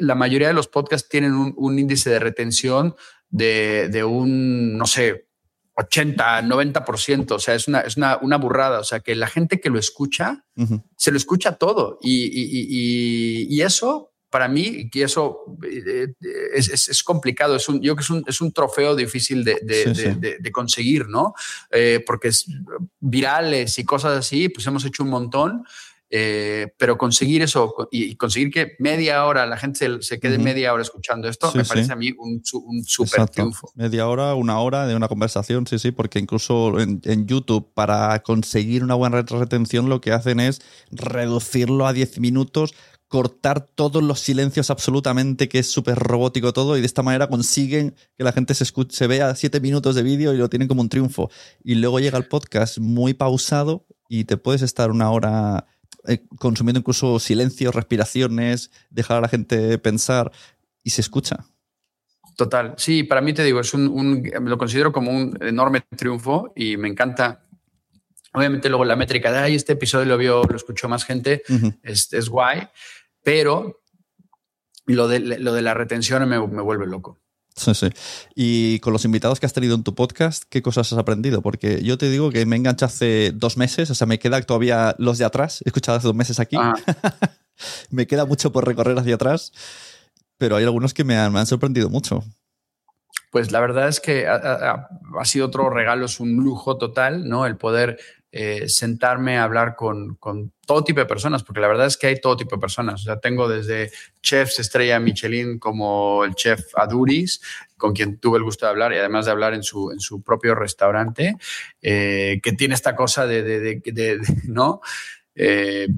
la 0.00 0.14
mayoría 0.14 0.48
de 0.48 0.54
los 0.54 0.68
podcasts 0.68 1.08
tienen 1.08 1.34
un, 1.34 1.52
un 1.56 1.78
índice 1.78 2.08
de 2.08 2.18
retención 2.18 2.94
de, 3.28 3.88
de, 3.90 4.04
un, 4.04 4.78
no 4.78 4.86
sé, 4.86 5.28
80, 5.74 6.42
90%. 6.42 7.32
O 7.32 7.38
sea, 7.38 7.54
es 7.54 7.68
una, 7.68 7.80
es 7.80 7.96
una, 7.96 8.18
una 8.22 8.36
burrada. 8.38 8.80
O 8.80 8.84
sea, 8.84 9.00
que 9.00 9.14
la 9.14 9.26
gente 9.26 9.60
que 9.60 9.70
lo 9.70 9.78
escucha, 9.78 10.44
uh 10.56 10.62
-huh. 10.64 10.84
se 10.96 11.10
lo 11.10 11.16
escucha 11.16 11.56
todo. 11.56 11.98
Y, 12.00 12.24
y, 12.24 13.46
y, 13.48 13.56
y, 13.56 13.62
eso, 13.62 14.12
para 14.30 14.48
mí, 14.48 14.88
y 14.92 15.02
eso 15.02 15.44
eh, 15.64 16.14
es, 16.54 16.68
es, 16.68 16.88
es, 16.88 17.02
complicado. 17.02 17.56
Es 17.56 17.68
un, 17.68 17.80
yo 17.80 17.94
creo 17.94 17.96
que 17.96 18.02
es 18.02 18.10
un, 18.10 18.24
es 18.26 18.40
un 18.40 18.52
trofeo 18.52 18.94
difícil 18.94 19.44
de, 19.44 19.60
de, 19.62 19.94
sí, 19.94 19.94
sí. 19.94 20.14
de, 20.18 20.38
de 20.38 20.52
conseguir, 20.52 21.08
¿no? 21.08 21.34
Eh, 21.70 22.02
porque 22.06 22.28
es 22.28 22.46
virales 23.00 23.78
y 23.78 23.84
cosas 23.84 24.18
así, 24.18 24.48
pues 24.48 24.66
hemos 24.66 24.84
hecho 24.84 25.02
un 25.02 25.10
montón. 25.10 25.64
Eh, 26.14 26.74
pero 26.76 26.98
conseguir 26.98 27.40
eso 27.40 27.74
y 27.90 28.16
conseguir 28.16 28.50
que 28.50 28.74
media 28.78 29.24
hora 29.24 29.46
la 29.46 29.56
gente 29.56 29.78
se, 29.78 30.02
se 30.02 30.20
quede 30.20 30.36
uh 30.36 30.40
-huh. 30.40 30.44
media 30.44 30.74
hora 30.74 30.82
escuchando 30.82 31.26
esto 31.26 31.50
sí, 31.50 31.56
me 31.56 31.64
parece 31.64 31.86
sí. 31.86 31.92
a 31.92 31.96
mí 31.96 32.12
un, 32.18 32.42
un 32.52 32.84
súper 32.84 33.30
triunfo. 33.30 33.72
Media 33.76 34.06
hora, 34.06 34.34
una 34.34 34.60
hora 34.60 34.86
de 34.86 34.94
una 34.94 35.08
conversación, 35.08 35.66
sí, 35.66 35.78
sí, 35.78 35.90
porque 35.90 36.18
incluso 36.18 36.78
en, 36.80 37.00
en, 37.04 37.26
YouTube 37.26 37.72
para 37.72 38.22
conseguir 38.22 38.84
una 38.84 38.94
buena 38.94 39.22
retención 39.22 39.88
lo 39.88 40.02
que 40.02 40.12
hacen 40.12 40.38
es 40.38 40.60
reducirlo 40.90 41.86
a 41.86 41.94
10 41.94 42.20
minutos 42.20 42.74
cortar 43.08 43.66
todos 43.74 44.02
los 44.02 44.20
silencios 44.20 44.70
absolutamente, 44.70 45.48
que 45.48 45.58
es 45.58 45.70
súper 45.70 45.98
robótico 45.98 46.54
todo, 46.54 46.78
y 46.78 46.80
de 46.80 46.86
esta 46.86 47.02
manera 47.02 47.28
consiguen 47.28 47.94
que 48.16 48.24
la 48.24 48.32
gente 48.32 48.54
se, 48.54 48.64
escuche, 48.64 48.96
se 48.96 49.06
vea 49.06 49.34
siete 49.34 49.60
minutos 49.60 49.94
de 49.94 50.02
vídeo 50.02 50.32
y 50.32 50.38
lo 50.38 50.48
tienen 50.48 50.66
como 50.66 50.80
un 50.80 50.88
triunfo. 50.88 51.30
Y 51.62 51.74
luego 51.74 52.00
llega 52.00 52.16
el 52.16 52.26
podcast 52.26 52.78
muy 52.78 53.12
pausado 53.12 53.86
y 54.08 54.24
te 54.24 54.38
puedes 54.38 54.62
estar 54.62 54.90
una 54.90 55.10
hora 55.10 55.66
eh, 56.06 56.24
consumiendo 56.38 56.80
incluso 56.80 57.18
silencios, 57.18 57.74
respiraciones, 57.74 58.70
dejar 58.90 59.18
a 59.18 59.20
la 59.22 59.28
gente 59.28 59.78
pensar 59.78 60.32
y 60.82 60.90
se 60.90 61.00
escucha. 61.00 61.46
Total. 62.36 62.74
Sí, 62.76 63.02
para 63.02 63.20
mí 63.20 63.32
te 63.32 63.44
digo, 63.44 63.60
es 63.60 63.74
un, 63.74 63.88
un, 63.88 64.30
lo 64.48 64.58
considero 64.58 64.92
como 64.92 65.10
un 65.10 65.38
enorme 65.40 65.82
triunfo 65.96 66.52
y 66.56 66.76
me 66.76 66.88
encanta. 66.88 67.44
Obviamente 68.32 68.68
luego 68.68 68.84
la 68.84 68.96
métrica 68.96 69.30
de 69.30 69.38
Ay, 69.38 69.54
este 69.54 69.74
episodio 69.74 70.06
lo 70.06 70.16
vio, 70.16 70.42
lo 70.44 70.56
escuchó 70.56 70.88
más 70.88 71.04
gente, 71.04 71.42
uh 71.48 71.52
-huh. 71.52 71.78
es, 71.82 72.12
es, 72.12 72.28
guay, 72.28 72.66
pero 73.22 73.82
lo 74.86 75.06
de, 75.06 75.20
lo 75.20 75.52
de 75.52 75.62
la 75.62 75.74
retención 75.74 76.26
me, 76.28 76.44
me 76.46 76.62
vuelve 76.62 76.86
loco. 76.86 77.21
Sí, 77.56 77.74
sí. 77.74 77.88
Y 78.34 78.78
con 78.80 78.92
los 78.92 79.04
invitados 79.04 79.38
que 79.38 79.46
has 79.46 79.52
tenido 79.52 79.74
en 79.74 79.82
tu 79.82 79.94
podcast, 79.94 80.44
¿qué 80.48 80.62
cosas 80.62 80.92
has 80.92 80.98
aprendido? 80.98 81.42
Porque 81.42 81.82
yo 81.82 81.98
te 81.98 82.08
digo 82.08 82.30
que 82.30 82.46
me 82.46 82.56
enganché 82.56 82.84
hace 82.84 83.32
dos 83.32 83.56
meses, 83.56 83.90
o 83.90 83.94
sea, 83.94 84.06
me 84.06 84.18
queda 84.18 84.40
todavía 84.42 84.94
los 84.98 85.18
de 85.18 85.24
atrás, 85.24 85.62
he 85.64 85.68
escuchado 85.68 85.98
hace 85.98 86.06
dos 86.06 86.16
meses 86.16 86.40
aquí, 86.40 86.56
ah. 86.58 86.74
me 87.90 88.06
queda 88.06 88.24
mucho 88.24 88.52
por 88.52 88.66
recorrer 88.66 88.98
hacia 88.98 89.16
atrás, 89.16 89.52
pero 90.38 90.56
hay 90.56 90.64
algunos 90.64 90.94
que 90.94 91.04
me 91.04 91.16
han, 91.16 91.32
me 91.32 91.40
han 91.40 91.46
sorprendido 91.46 91.90
mucho. 91.90 92.24
Pues 93.30 93.52
la 93.52 93.60
verdad 93.60 93.88
es 93.88 94.00
que 94.00 94.26
ha, 94.26 94.34
ha, 94.34 94.88
ha, 95.18 95.24
sido 95.24 95.46
otro 95.46 95.70
regalo, 95.70 96.06
es 96.06 96.20
un 96.20 96.36
lujo 96.36 96.76
total, 96.76 97.28
¿no? 97.28 97.46
El 97.46 97.56
poder 97.56 97.98
eh, 98.34 98.66
sentarme 98.66 99.36
a 99.36 99.44
hablar 99.44 99.76
con, 99.76 100.14
con, 100.14 100.54
todo 100.64 100.84
tipo 100.84 101.00
de 101.00 101.06
personas, 101.06 101.42
porque 101.42 101.60
la 101.60 101.68
verdad 101.68 101.86
es 101.86 101.98
que 101.98 102.06
hay 102.06 102.18
todo 102.18 102.34
tipo 102.34 102.56
de 102.56 102.60
personas. 102.60 103.02
O 103.02 103.04
sea, 103.04 103.20
tengo 103.20 103.46
desde 103.46 103.90
chefs 104.22 104.58
estrella 104.58 104.98
Michelin 104.98 105.58
como 105.58 106.24
el 106.24 106.34
chef 106.34 106.62
Aduris, 106.74 107.42
con 107.76 107.92
quien 107.92 108.18
tuve 108.18 108.38
el 108.38 108.44
gusto 108.44 108.64
de 108.64 108.70
hablar 108.70 108.94
y 108.94 108.96
además 108.96 109.26
de 109.26 109.32
hablar 109.32 109.52
en 109.52 109.62
su, 109.62 109.90
en 109.90 110.00
su 110.00 110.22
propio 110.22 110.54
restaurante, 110.54 111.36
eh, 111.82 112.40
que 112.42 112.52
tiene 112.52 112.72
esta 112.72 112.96
cosa 112.96 113.26
de, 113.26 113.42
de, 113.42 114.20
¿no? 114.48 114.80
Eh, 115.34 115.88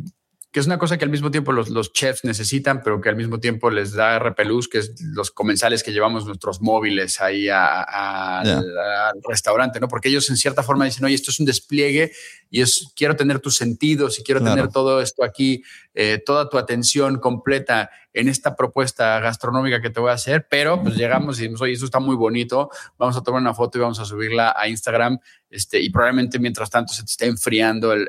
que 0.55 0.61
es 0.61 0.67
una 0.67 0.79
cosa 0.79 0.97
que 0.97 1.05
al 1.05 1.11
mismo 1.11 1.33
tiempo 1.33 1.51
los, 1.51 1.69
los, 1.69 1.93
chefs 1.93 2.23
necesitan, 2.23 2.81
pero 2.85 3.01
que 3.01 3.09
al 3.09 3.17
mismo 3.17 3.41
tiempo 3.41 3.71
les 3.71 3.91
da 3.91 4.21
repelús, 4.21 4.69
que 4.69 4.79
es 4.79 4.95
los 5.03 5.33
comensales 5.33 5.83
que 5.83 5.91
llevamos 5.91 6.27
nuestros 6.27 6.61
móviles 6.61 7.21
ahí 7.21 7.49
a, 7.49 7.83
a, 7.83 8.45
yeah. 8.45 8.59
al, 8.59 8.79
al, 8.79 9.21
restaurante, 9.29 9.81
¿no? 9.81 9.89
Porque 9.89 10.11
ellos 10.11 10.31
en 10.31 10.37
cierta 10.37 10.63
forma 10.63 10.85
dicen, 10.85 11.05
oye, 11.05 11.17
esto 11.17 11.33
es 11.33 11.41
un 11.41 11.47
despliegue 11.47 12.13
y 12.51 12.61
es, 12.61 12.93
quiero 12.95 13.17
tener 13.17 13.41
tus 13.41 13.57
sentidos 13.57 14.21
y 14.21 14.23
quiero 14.23 14.43
claro. 14.43 14.55
tener 14.55 14.71
todo 14.71 15.01
esto 15.01 15.25
aquí, 15.25 15.65
eh, 15.93 16.23
toda 16.25 16.49
tu 16.49 16.57
atención 16.57 17.19
completa 17.19 17.91
en 18.15 18.29
esta 18.29 18.55
propuesta 18.55 19.19
gastronómica 19.19 19.83
que 19.83 19.91
te 19.91 20.01
voy 20.01 20.11
a 20.11 20.15
hacer, 20.15 20.47
pero 20.49 20.81
pues 20.81 20.97
llegamos 20.97 21.39
y 21.39 21.43
decimos, 21.43 21.61
oye, 21.61 21.73
eso 21.73 21.85
está 21.85 21.99
muy 21.99 22.15
bonito, 22.15 22.71
vamos 22.97 23.17
a 23.17 23.23
tomar 23.23 23.43
una 23.43 23.55
foto 23.55 23.77
y 23.77 23.81
vamos 23.81 23.99
a 23.99 24.05
subirla 24.05 24.55
a 24.57 24.69
Instagram 24.69 25.19
este, 25.51 25.81
y 25.81 25.91
probablemente 25.91 26.39
mientras 26.39 26.71
tanto 26.71 26.93
se 26.93 27.03
te 27.03 27.11
esté 27.11 27.27
enfriando 27.27 27.93
el, 27.93 28.09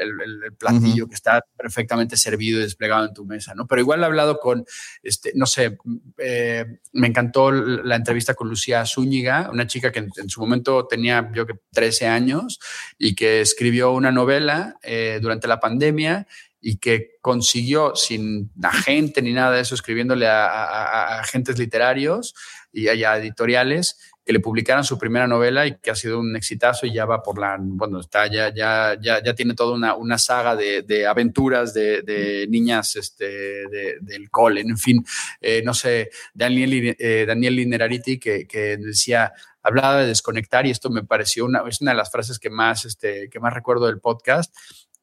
platillo 0.58 1.08
que 1.08 1.16
está 1.16 1.44
perfectamente 1.58 2.18
servido 2.18 2.60
y 2.60 2.64
desplegado 2.64 3.06
en 3.06 3.14
tu 3.14 3.26
mesa, 3.26 3.54
¿no? 3.56 3.68
Pero 3.68 3.82
igual 3.82 4.02
he 4.02 4.06
hablado 4.06 4.40
con, 4.40 4.66
este, 5.04 5.32
no 5.36 5.46
sé, 5.46 5.78
eh, 6.18 6.80
me 6.94 7.08
encantó 7.08 7.52
la 7.52 7.96
entrevista 7.96 8.34
con 8.36 8.50
Lucía 8.50 8.86
Zúñiga, 8.86 9.50
una 9.52 9.68
chica 9.68 9.92
que 9.92 10.00
en, 10.00 10.30
su 10.30 10.40
momento 10.40 10.88
tenía, 10.88 11.32
yo 11.34 11.46
que 11.46 11.56
13 11.72 12.08
años 12.08 12.60
y 12.98 13.16
que 13.16 13.42
escribió 13.42 13.92
una 13.92 14.12
novela 14.12 14.78
eh, 14.82 15.20
durante 15.22 15.48
la 15.48 15.60
pandemia 15.60 16.28
y 16.68 16.78
que 16.78 17.20
consiguió 17.22 17.96
sin 17.96 18.50
agente 18.64 19.22
ni 19.22 19.34
nada 19.34 19.52
de 19.52 19.62
eso, 19.62 19.76
escribiéndole 19.76 20.26
a, 20.26 21.20
agentes 21.20 21.60
literarios 21.60 22.34
y 22.74 22.88
a 22.88 23.18
editoriales, 23.18 24.00
que 24.26 24.34
le 24.34 24.40
publicaran 24.40 24.84
su 24.84 24.98
primera 24.98 25.28
novela 25.28 25.68
y 25.68 25.78
que 25.78 25.92
ha 25.92 25.96
sido 25.96 26.20
un 26.20 26.36
exitazo 26.36 26.88
y 26.88 26.94
ya 26.94 27.06
va 27.06 27.22
por 27.22 27.38
la, 27.38 27.58
bueno, 27.60 28.00
está, 28.00 28.26
ya, 28.26 28.52
ya, 28.52 28.98
ya, 29.00 29.22
ya 29.24 29.36
tiene 29.36 29.54
toda 29.54 29.76
una, 29.76 29.94
una 29.94 30.18
saga 30.18 30.56
de, 30.56 30.82
de 30.82 31.06
aventuras 31.06 31.72
de, 31.72 32.02
de, 32.02 32.48
niñas 32.50 32.96
este, 32.96 33.68
del 34.02 34.32
cole, 34.32 34.62
en 34.62 34.80
fin, 34.80 35.06
eh, 35.42 35.62
no 35.64 35.76
sé, 35.76 36.10
Daniel, 36.34 36.96
eh, 36.98 37.26
Daniel 37.28 37.58
Linerariti 37.58 38.18
que, 38.18 38.48
que 38.48 38.78
decía, 38.78 39.32
hablaba 39.62 40.02
de 40.02 40.08
desconectar 40.08 40.66
y 40.66 40.72
esto 40.72 40.90
me 40.90 41.04
pareció 41.04 41.46
una, 41.46 41.62
es 41.70 41.80
una 41.80 41.92
de 41.92 41.98
las 41.98 42.10
frases 42.10 42.40
que 42.40 42.50
más, 42.50 42.86
este, 42.86 43.30
que 43.30 43.40
más 43.40 43.54
recuerdo 43.54 43.86
del 43.86 44.00
podcast 44.00 44.52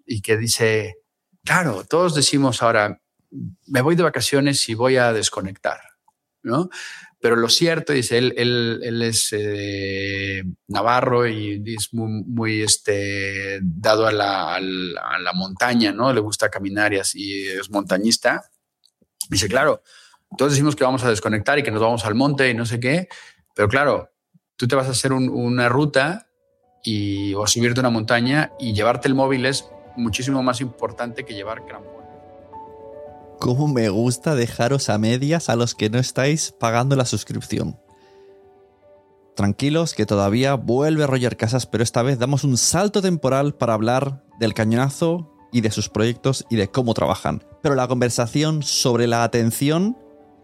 y 0.05 0.23
que 0.23 0.37
dice, 0.37 1.02
claro, 1.45 1.85
todos 1.85 2.15
decimos 2.15 2.63
ahora, 2.63 3.01
me 3.67 3.81
voy 3.81 3.97
de 3.97 4.03
vacaciones 4.03 4.69
y 4.69 4.75
voy 4.75 4.97
a 4.97 5.13
desconectar, 5.13 5.81
¿no? 6.43 6.69
Pero 7.21 7.37
lo 7.37 7.49
cierto, 7.49 7.93
dice, 7.93 8.19
él, 8.19 8.35
él, 8.37 9.03
es 9.03 9.29
eh, 9.31 10.43
navarro 10.67 11.29
y 11.29 11.63
es 11.73 11.95
muy, 11.95 12.25
muy 12.25 12.63
este, 12.63 13.61
dado 13.63 14.09
a 14.09 14.13
la, 14.13 14.59
la, 14.61 15.33
montaña, 15.33 15.93
¿no? 15.93 16.13
Le 16.13 16.21
gusta 16.21 16.51
caminar 16.51 16.93
y 16.93 16.99
así 16.99 17.47
es 17.47 17.71
montañista. 17.71 18.51
Dice, 19.31 19.47
claro, 19.47 19.85
todos 20.37 20.51
decimos 20.51 20.75
que 20.75 20.83
vamos 20.83 21.05
a 21.05 21.11
desconectar 21.11 21.61
y 21.61 21.63
que 21.63 21.71
nos 21.71 21.81
vamos 21.81 22.05
al 22.05 22.17
monte 22.17 22.51
y 22.51 22.55
no 22.55 22.67
sé 22.67 22.81
qué, 22.81 23.07
pero 23.55 23.69
claro, 23.69 24.11
tú 24.57 24.67
te 24.67 24.75
vas 24.75 24.89
a 24.89 24.93
hacer 24.93 25.13
una 25.13 25.69
ruta 25.69 26.27
y, 26.83 27.35
o 27.35 27.47
subirte 27.47 27.79
una 27.79 27.91
montaña 27.91 28.51
y 28.59 28.73
llevarte 28.73 29.07
el 29.07 29.15
móvil 29.15 29.47
es 29.47 29.65
muchísimo 29.97 30.43
más 30.43 30.61
importante 30.61 31.25
que 31.25 31.35
llevar 31.35 31.65
crampones. 31.65 32.03
Cómo 33.39 33.67
me 33.67 33.89
gusta 33.89 34.35
dejaros 34.35 34.89
a 34.89 34.99
medias 34.99 35.49
a 35.49 35.57
los 35.57 35.75
que 35.75 35.91
no 35.91 35.99
estáis 35.99 36.53
pagando 36.53 36.95
la 36.95 37.05
suscripción. 37.05 37.79
Tranquilos 39.35 39.95
que 39.95 40.07
todavía 40.07 40.55
vuelve 40.55 41.07
Roger 41.07 41.37
Casas, 41.37 41.67
pero 41.67 41.83
esta 41.83 42.03
vez 42.03 42.19
damos 42.19 42.45
un 42.45 42.57
salto 42.57 43.03
temporal 43.03 43.55
para 43.55 43.75
hablar 43.75 44.23
del 44.39 44.55
cañonazo 44.55 45.33
y 45.53 45.63
de 45.63 45.71
sus 45.71 45.89
proyectos 45.89 46.47
y 46.51 46.57
de 46.57 46.71
cómo 46.71 46.95
trabajan. 46.95 47.43
Pero 47.63 47.75
la 47.75 47.89
conversación 47.89 48.63
sobre 48.63 49.07
la 49.07 49.25
atención 49.25 49.97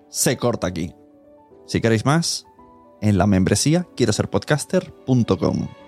se 0.09 0.37
corta 0.37 0.67
aquí. 0.67 0.95
Si 1.67 1.81
queréis 1.81 2.05
más, 2.05 2.47
en 3.00 3.19
la 3.19 3.26
membresía 3.26 3.87
quiero 3.95 4.12
ser 4.12 4.28
podcaster.com 4.31 5.88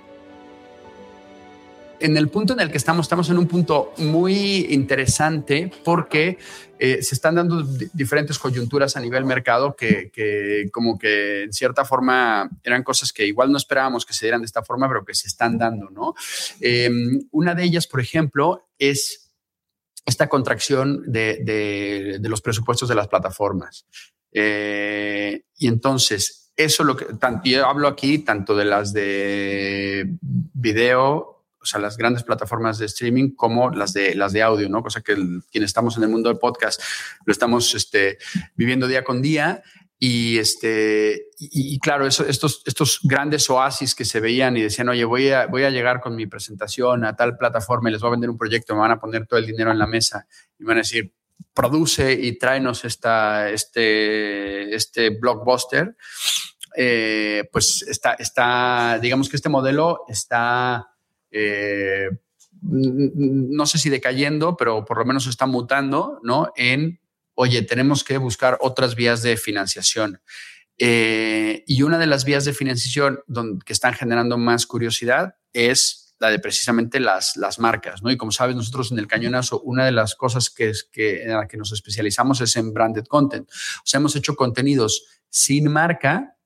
en 2.00 2.16
el 2.16 2.28
punto 2.28 2.54
en 2.54 2.60
el 2.60 2.70
que 2.70 2.78
estamos, 2.78 3.04
estamos 3.04 3.28
en 3.30 3.38
un 3.38 3.46
punto 3.46 3.92
muy 3.98 4.66
interesante 4.70 5.70
porque 5.84 6.38
eh, 6.78 7.02
se 7.02 7.14
están 7.14 7.34
dando 7.34 7.62
diferentes 7.92 8.38
coyunturas 8.38 8.96
a 8.96 9.00
nivel 9.00 9.24
mercado 9.24 9.76
que, 9.76 10.10
como 10.72 10.98
que 10.98 11.44
en 11.44 11.52
cierta 11.52 11.84
forma 11.84 12.48
eran 12.64 12.82
cosas 12.82 13.12
que 13.12 13.26
igual 13.26 13.52
no 13.52 13.58
esperábamos 13.58 14.06
que 14.06 14.14
se 14.14 14.26
dieran 14.26 14.40
de 14.40 14.46
esta 14.46 14.62
forma, 14.62 14.88
pero 14.88 15.04
que 15.04 15.14
se 15.14 15.28
están 15.28 15.58
dando, 15.58 15.90
¿no? 15.90 16.14
Em, 16.60 17.20
una 17.32 17.54
de 17.54 17.64
ellas, 17.64 17.86
por 17.86 18.00
ejemplo, 18.00 18.68
es 18.78 19.30
esta 20.06 20.28
contracción 20.28 21.02
de, 21.06 22.18
los 22.22 22.40
presupuestos 22.40 22.88
de 22.88 22.94
las 22.94 23.08
plataformas. 23.08 23.86
Eh, 24.32 25.42
y 25.58 25.68
entonces, 25.68 26.52
eso 26.56 26.84
lo 26.84 26.96
que, 26.96 27.06
yo 27.44 27.66
hablo 27.66 27.88
aquí 27.88 28.20
tanto 28.20 28.56
de 28.56 28.64
las 28.64 28.92
de 28.92 30.16
video 30.22 31.39
o 31.60 31.66
sea, 31.66 31.80
las 31.80 31.96
grandes 31.96 32.22
plataformas 32.22 32.78
de 32.78 32.86
streaming 32.86 33.34
como 33.34 33.70
las 33.70 33.92
de, 33.92 34.14
las 34.14 34.32
de 34.32 34.42
audio, 34.42 34.68
¿no? 34.68 34.82
Cosa 34.82 35.02
que 35.02 35.14
quienes 35.50 35.70
estamos 35.70 35.96
en 35.96 36.04
el 36.04 36.08
mundo 36.08 36.28
del 36.28 36.38
podcast 36.38 36.80
lo 37.24 37.32
estamos 37.32 37.74
este, 37.74 38.18
viviendo 38.54 38.86
día 38.86 39.04
con 39.04 39.20
día. 39.20 39.62
Y, 40.02 40.38
este, 40.38 41.26
y, 41.38 41.78
claro, 41.78 42.06
eso, 42.06 42.24
estos, 42.24 42.62
estos 42.64 43.00
grandes 43.02 43.50
oasis 43.50 43.94
que 43.94 44.06
se 44.06 44.18
veían 44.18 44.56
y 44.56 44.62
decían, 44.62 44.88
oye, 44.88 45.04
voy 45.04 45.28
a, 45.28 45.46
voy 45.46 45.64
a 45.64 45.70
llegar 45.70 46.00
con 46.00 46.16
mi 46.16 46.26
presentación 46.26 47.04
a 47.04 47.14
tal 47.16 47.36
plataforma 47.36 47.90
y 47.90 47.92
les 47.92 48.00
voy 48.00 48.08
a 48.08 48.12
vender 48.12 48.30
un 48.30 48.38
proyecto, 48.38 48.74
me 48.74 48.80
van 48.80 48.92
a 48.92 48.98
poner 48.98 49.26
todo 49.26 49.38
el 49.38 49.44
dinero 49.44 49.70
en 49.70 49.78
la 49.78 49.86
mesa 49.86 50.26
y 50.58 50.62
me 50.62 50.68
van 50.68 50.78
a 50.78 50.80
decir, 50.80 51.12
produce 51.52 52.14
y 52.14 52.38
tráenos 52.38 52.86
esta, 52.86 53.50
este, 53.50 54.74
este 54.74 55.10
blockbuster. 55.10 55.94
Eh, 56.76 57.48
pues 57.52 57.82
está, 57.82 58.14
está, 58.14 58.98
digamos 59.02 59.28
que 59.28 59.36
este 59.36 59.50
modelo 59.50 60.04
está 60.08 60.90
eh, 61.30 62.10
no 62.62 63.66
sé 63.66 63.78
si 63.78 63.88
decayendo, 63.88 64.56
pero 64.56 64.84
por 64.84 64.98
lo 64.98 65.04
menos 65.04 65.26
está 65.26 65.46
mutando, 65.46 66.20
¿no? 66.22 66.52
En, 66.56 67.00
oye, 67.34 67.62
tenemos 67.62 68.04
que 68.04 68.18
buscar 68.18 68.58
otras 68.60 68.94
vías 68.94 69.22
de 69.22 69.36
financiación. 69.36 70.20
Eh, 70.76 71.62
y 71.66 71.82
una 71.82 71.98
de 71.98 72.06
las 72.06 72.24
vías 72.24 72.44
de 72.44 72.54
financiación 72.54 73.20
que 73.64 73.72
están 73.72 73.94
generando 73.94 74.38
más 74.38 74.66
curiosidad 74.66 75.36
es 75.52 76.14
la 76.20 76.30
de 76.30 76.38
precisamente 76.38 77.00
las, 77.00 77.36
las 77.36 77.58
marcas, 77.58 78.02
¿no? 78.02 78.10
Y 78.10 78.16
como 78.16 78.30
sabes, 78.30 78.54
nosotros 78.54 78.92
en 78.92 78.98
el 78.98 79.06
Cañonazo, 79.06 79.60
una 79.62 79.86
de 79.86 79.92
las 79.92 80.14
cosas 80.14 80.50
que, 80.50 80.68
es, 80.68 80.84
que, 80.84 81.22
en 81.22 81.30
la 81.30 81.48
que 81.48 81.56
nos 81.56 81.72
especializamos 81.72 82.42
es 82.42 82.56
en 82.56 82.74
branded 82.74 83.06
content. 83.06 83.48
O 83.50 83.82
sea, 83.84 83.98
hemos 83.98 84.14
hecho 84.16 84.36
contenidos 84.36 85.06
sin 85.30 85.72
marca, 85.72 86.36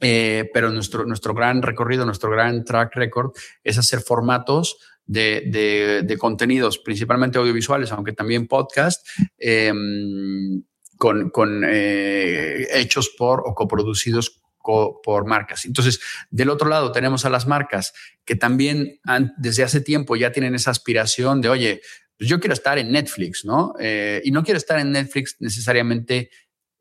eh, 0.00 0.50
pero 0.52 0.70
nuestro, 0.70 1.04
nuestro 1.04 1.34
gran 1.34 1.62
recorrido, 1.62 2.04
nuestro 2.04 2.30
gran 2.30 2.64
track 2.64 2.94
record 2.94 3.32
es 3.62 3.78
hacer 3.78 4.00
formatos 4.00 4.78
de, 5.06 6.02
de, 6.06 6.18
contenidos, 6.18 6.78
principalmente 6.78 7.38
audiovisuales, 7.38 7.90
aunque 7.90 8.12
también 8.12 8.46
podcast, 8.46 9.06
em, 9.38 10.62
con, 10.96 11.30
con 11.30 11.64
eh, 11.66 12.68
hechos 12.72 13.10
por 13.18 13.42
o 13.44 13.54
coproducidos 13.54 14.40
por 14.62 15.26
marcas. 15.26 15.64
Entonces, 15.64 16.00
del 16.30 16.50
otro 16.50 16.68
lado 16.68 16.92
tenemos 16.92 17.24
a 17.24 17.30
las 17.30 17.46
marcas 17.46 17.92
que 18.24 18.36
también 18.36 19.00
desde 19.38 19.64
hace 19.64 19.80
tiempo 19.80 20.16
ya 20.16 20.32
tienen 20.32 20.54
esa 20.54 20.70
aspiración 20.70 21.40
de, 21.40 21.48
oye, 21.48 21.80
pues 22.16 22.28
yo 22.28 22.38
quiero 22.38 22.52
estar 22.52 22.78
en 22.78 22.92
Netflix, 22.92 23.44
¿no? 23.44 23.74
Eh, 23.80 24.20
y 24.24 24.30
no 24.30 24.44
quiero 24.44 24.58
estar 24.58 24.78
en 24.78 24.92
Netflix 24.92 25.36
necesariamente 25.40 26.30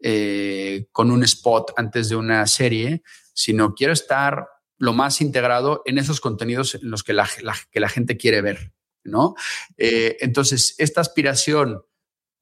eh, 0.01 0.87
con 0.91 1.11
un 1.11 1.23
spot 1.23 1.73
antes 1.75 2.09
de 2.09 2.15
una 2.15 2.47
serie, 2.47 3.03
sino 3.33 3.73
quiero 3.73 3.93
estar 3.93 4.47
lo 4.77 4.93
más 4.93 5.19
integrado 5.21 5.81
en 5.85 5.97
esos 5.97 6.21
contenidos 6.21 6.75
en 6.75 6.89
los 6.89 7.03
que 7.03 7.13
la, 7.13 7.27
que 7.69 7.79
la 7.79 7.89
gente 7.89 8.17
quiere 8.17 8.41
ver, 8.41 8.71
¿no? 9.03 9.35
Eh, 9.77 10.17
entonces, 10.21 10.75
esta 10.77 11.01
aspiración, 11.01 11.81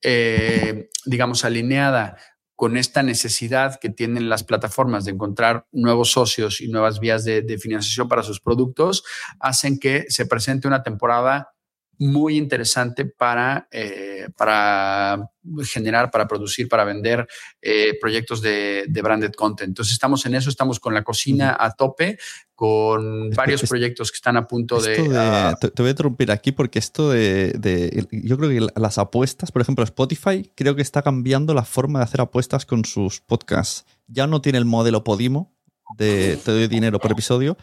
eh, 0.04 0.90
digamos, 1.06 1.44
alineada 1.44 2.18
con 2.56 2.78
esta 2.78 3.04
necesidad 3.04 3.80
que 3.80 3.90
tienen 3.90 4.30
las 4.30 4.44
plataformas 4.44 5.06
de 5.06 5.12
encontrar 5.12 5.68
nuevos 5.72 6.12
socios 6.12 6.62
y 6.62 6.68
nuevas 6.68 7.00
vías 7.00 7.24
de, 7.24 7.42
de 7.42 7.58
financiación 7.58 8.08
para 8.08 8.24
sus 8.24 8.40
productos, 8.40 9.04
hacen 9.40 9.80
que 9.80 10.06
se 10.10 10.26
presente 10.26 10.68
una 10.68 10.84
temporada 10.84 11.57
muy 12.00 12.38
interesante 12.38 13.06
para, 13.06 13.68
eh, 13.72 14.28
para 14.38 15.30
generar, 15.64 16.12
para 16.12 16.28
producir, 16.28 16.68
para 16.68 16.84
vender 16.84 17.28
eh, 17.62 17.98
proyectos 18.00 18.42
de, 18.42 18.86
branded 19.02 19.32
content. 19.34 19.70
Entonces 19.70 19.94
estamos 19.94 20.26
en 20.26 20.36
eso, 20.36 20.50
estamos 20.50 20.80
con 20.80 20.94
la 20.94 21.04
cocina 21.04 21.56
a 21.60 21.72
tope, 21.72 22.18
con 22.54 23.30
varios 23.32 23.64
proyectos 23.64 24.12
que 24.12 24.16
están 24.18 24.38
a 24.38 24.48
punto 24.48 24.80
de... 24.80 25.10
Ah, 25.16 25.56
te, 25.60 25.70
voy 25.78 25.88
a 25.88 25.92
interrumpir 25.92 26.32
aquí 26.32 26.52
porque 26.52 26.80
esto 26.80 27.12
de, 27.12 28.08
Yo 28.12 28.38
creo 28.38 28.50
que 28.50 28.80
las 28.80 28.98
apuestas, 28.98 29.52
por 29.52 29.62
ejemplo, 29.62 29.84
Spotify, 29.84 30.52
creo 30.56 30.76
que 30.76 30.82
está 30.82 31.02
cambiando 31.02 31.54
la 31.54 31.64
forma 31.64 32.00
de 32.00 32.06
hacer 32.06 32.22
apuestas 32.22 32.66
con 32.66 32.86
sus 32.86 33.22
podcasts. 33.22 33.86
Ya 34.08 34.28
no 34.28 34.42
tiene 34.42 34.58
el 34.58 34.66
modelo 34.66 35.04
Podimo 35.04 35.58
de 35.96 36.38
te 36.44 36.52
doy 36.52 36.68
dinero 36.68 37.00
por 37.00 37.12
episodio, 37.12 37.58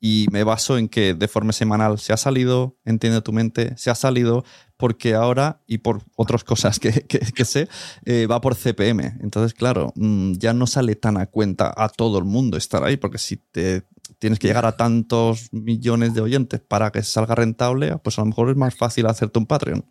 y 0.00 0.26
me 0.32 0.44
baso 0.44 0.78
en 0.78 0.88
que 0.88 1.14
de 1.14 1.28
forma 1.28 1.52
semanal 1.52 1.98
se 1.98 2.12
ha 2.12 2.16
salido, 2.16 2.76
entiende 2.84 3.20
tu 3.20 3.32
mente, 3.32 3.76
se 3.76 3.90
ha 3.90 3.94
salido 3.94 4.44
porque 4.78 5.14
ahora, 5.14 5.60
y 5.66 5.78
por 5.78 6.02
otras 6.16 6.42
cosas 6.42 6.80
que, 6.80 7.06
que, 7.06 7.44
sé, 7.44 7.68
eh, 8.06 8.26
va 8.26 8.40
por 8.40 8.56
CPM. 8.56 9.18
Entonces, 9.20 9.52
claro, 9.52 9.92
mm, 9.94 10.32
ya 10.38 10.54
no 10.54 10.66
sale 10.66 10.96
tan 10.96 11.18
a 11.18 11.26
cuenta 11.26 11.72
a 11.76 11.90
todo 11.90 12.18
el 12.18 12.24
mundo 12.24 12.56
estar 12.56 12.82
ahí, 12.82 12.96
porque 12.96 13.18
si 13.18 13.36
te 13.36 13.84
tienes 14.18 14.38
que 14.38 14.48
llegar 14.48 14.64
a 14.64 14.76
tantos 14.76 15.52
millones 15.52 16.14
de 16.14 16.22
oyentes 16.22 16.60
para 16.60 16.90
que 16.90 17.02
salga 17.02 17.34
rentable, 17.34 17.96
pues 17.98 18.18
a 18.18 18.22
lo 18.22 18.26
mejor 18.26 18.50
es 18.50 18.56
más 18.56 18.74
fácil 18.74 19.06
hacerte 19.06 19.38
un 19.38 19.46
Patreon. 19.46 19.84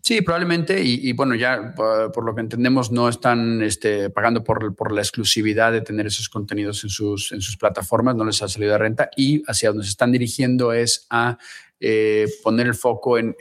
Sí, 0.00 0.22
probablemente, 0.22 0.82
y, 0.82 1.12
bueno, 1.12 1.34
ya 1.34 1.74
por, 1.74 2.24
lo 2.24 2.34
que 2.34 2.40
entendemos 2.40 2.90
no 2.90 3.08
están 3.08 3.62
este, 3.62 4.10
pagando 4.10 4.42
por, 4.42 4.92
la 4.92 5.00
exclusividad 5.00 5.72
de 5.72 5.80
tener 5.80 6.06
esos 6.06 6.28
contenidos 6.28 6.82
en 6.84 6.90
sus, 6.90 7.32
en 7.32 7.40
sus 7.40 7.56
plataformas, 7.56 8.16
no 8.16 8.24
les 8.24 8.42
ha 8.42 8.48
salido 8.48 8.72
de 8.72 8.78
renta 8.78 9.10
y 9.16 9.42
hacia 9.46 9.70
donde 9.70 9.84
se 9.84 9.90
están 9.90 10.12
dirigiendo 10.12 10.72
es 10.72 11.06
a 11.10 11.38
eh, 11.84 12.28
poner 12.44 12.68
el 12.68 12.74
foco 12.74 13.18
en, 13.18 13.34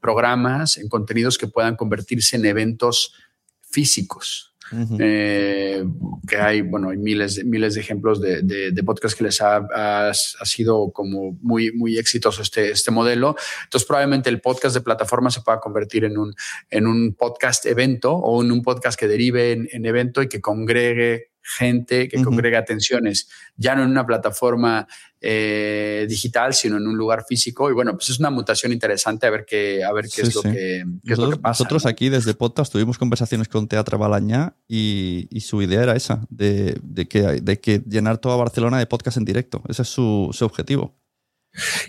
programas, 0.00 0.76
en 0.76 0.88
contenidos 0.88 1.38
que 1.38 1.46
puedan 1.46 1.74
convertirse 1.74 2.36
en 2.36 2.44
eventos 2.44 3.14
físicos. 3.62 4.49
Eh, 4.98 5.84
que 6.28 6.36
hay, 6.36 6.60
bueno, 6.60 6.90
hay 6.90 6.96
miles, 6.96 7.36
de, 7.36 7.44
miles 7.44 7.74
de 7.74 7.80
ejemplos 7.80 8.20
de, 8.20 8.42
de, 8.42 8.82
podcasts 8.84 9.16
que 9.16 9.24
les 9.24 9.40
ha, 9.40 9.56
ha, 9.56 10.14
sido 10.14 10.90
como 10.92 11.36
muy, 11.42 11.72
muy 11.72 11.98
exitoso 11.98 12.42
este, 12.42 12.70
este 12.70 12.90
modelo. 12.90 13.36
Entonces, 13.64 13.86
probablemente 13.86 14.30
el 14.30 14.40
podcast 14.40 14.74
de 14.74 14.80
plataforma 14.80 15.30
se 15.30 15.40
pueda 15.40 15.60
convertir 15.60 16.04
en 16.04 16.18
un, 16.18 16.34
en 16.70 16.86
un 16.86 17.14
podcast 17.14 17.66
evento 17.66 18.14
o 18.14 18.42
en 18.42 18.52
un 18.52 18.62
podcast 18.62 18.98
que 18.98 19.08
derive 19.08 19.52
en, 19.52 19.68
en 19.72 19.86
evento 19.86 20.22
y 20.22 20.28
que 20.28 20.40
congregue 20.40 21.29
gente 21.42 22.08
que 22.08 22.22
congrega 22.22 22.58
atenciones, 22.58 23.28
ya 23.56 23.74
no 23.74 23.82
en 23.82 23.90
una 23.90 24.06
plataforma 24.06 24.86
eh, 25.20 26.06
digital, 26.08 26.54
sino 26.54 26.76
en 26.76 26.86
un 26.86 26.96
lugar 26.96 27.24
físico. 27.28 27.70
Y 27.70 27.72
bueno, 27.72 27.92
pues 27.92 28.10
es 28.10 28.18
una 28.18 28.30
mutación 28.30 28.72
interesante 28.72 29.26
a 29.26 29.30
ver 29.30 29.44
qué, 29.46 29.84
a 29.84 29.92
ver 29.92 30.06
qué, 30.14 30.22
es, 30.22 30.34
lo 30.34 30.42
que, 30.42 30.84
nosotros, 31.02 31.38
pasa. 31.38 31.64
Nosotros 31.64 31.86
aquí 31.86 32.08
desde 32.08 32.34
podcast 32.34 32.72
tuvimos 32.72 32.98
conversaciones 32.98 33.48
con 33.48 33.68
Teatro 33.68 33.98
Balañá 33.98 34.56
y, 34.68 35.28
su 35.40 35.62
idea 35.62 35.82
era 35.82 35.96
esa, 35.96 36.26
de, 36.28 36.78
que, 37.08 37.22
de 37.22 37.60
que 37.60 37.82
llenar 37.86 38.18
toda 38.18 38.36
Barcelona 38.36 38.78
de 38.78 38.86
podcast 38.86 39.16
en 39.16 39.24
directo. 39.24 39.62
Ese 39.68 39.82
es 39.82 39.88
su 39.88 40.30
objetivo. 40.40 40.99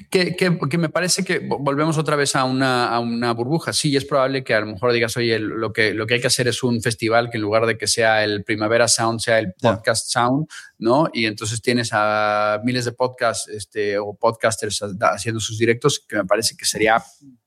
Que, 0.10 0.36
que, 0.36 0.78
me 0.78 0.90
parece 0.90 1.24
que 1.24 1.40
volvemos 1.40 1.98
otra 1.98 2.16
vez 2.16 2.36
a 2.36 2.44
una, 2.44 2.88
a 2.88 3.00
una, 3.00 3.32
burbuja. 3.34 3.74
Sí, 3.74 3.96
es 3.96 4.06
probable 4.06 4.44
que 4.44 4.56
a 4.56 4.60
lo 4.62 4.66
mejor 4.66 4.92
digas, 4.92 5.16
oye, 5.18 5.38
lo, 5.40 5.72
que, 5.72 5.94
lo 5.94 6.08
que 6.08 6.16
hay 6.16 6.22
que 6.22 6.28
hacer 6.28 6.48
es 6.48 6.64
un 6.64 6.82
festival 6.82 7.30
que 7.30 7.38
en 7.38 7.44
lugar 7.44 7.66
de 7.66 7.78
que 7.78 7.88
sea 7.88 8.24
el 8.24 8.44
Primavera 8.44 8.88
Sound, 8.88 9.20
sea 9.20 9.40
el 9.40 9.54
Podcast 9.54 10.12
Sound, 10.12 10.48
¿no? 10.80 11.10
Y 11.14 11.26
entonces 11.26 11.62
tienes 11.62 11.92
a 11.94 12.60
miles 12.64 12.86
de 12.86 12.92
podcasts 12.92 13.48
este, 13.50 13.98
o 14.00 14.16
podcasters 14.16 14.82
haciendo 15.02 15.40
sus 15.40 15.58
directos, 15.58 16.04
que 16.08 16.18
me 16.18 16.26
parece 16.26 16.56
que 16.58 16.66
sería 16.66 17.02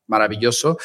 maravilloso, 0.06 0.78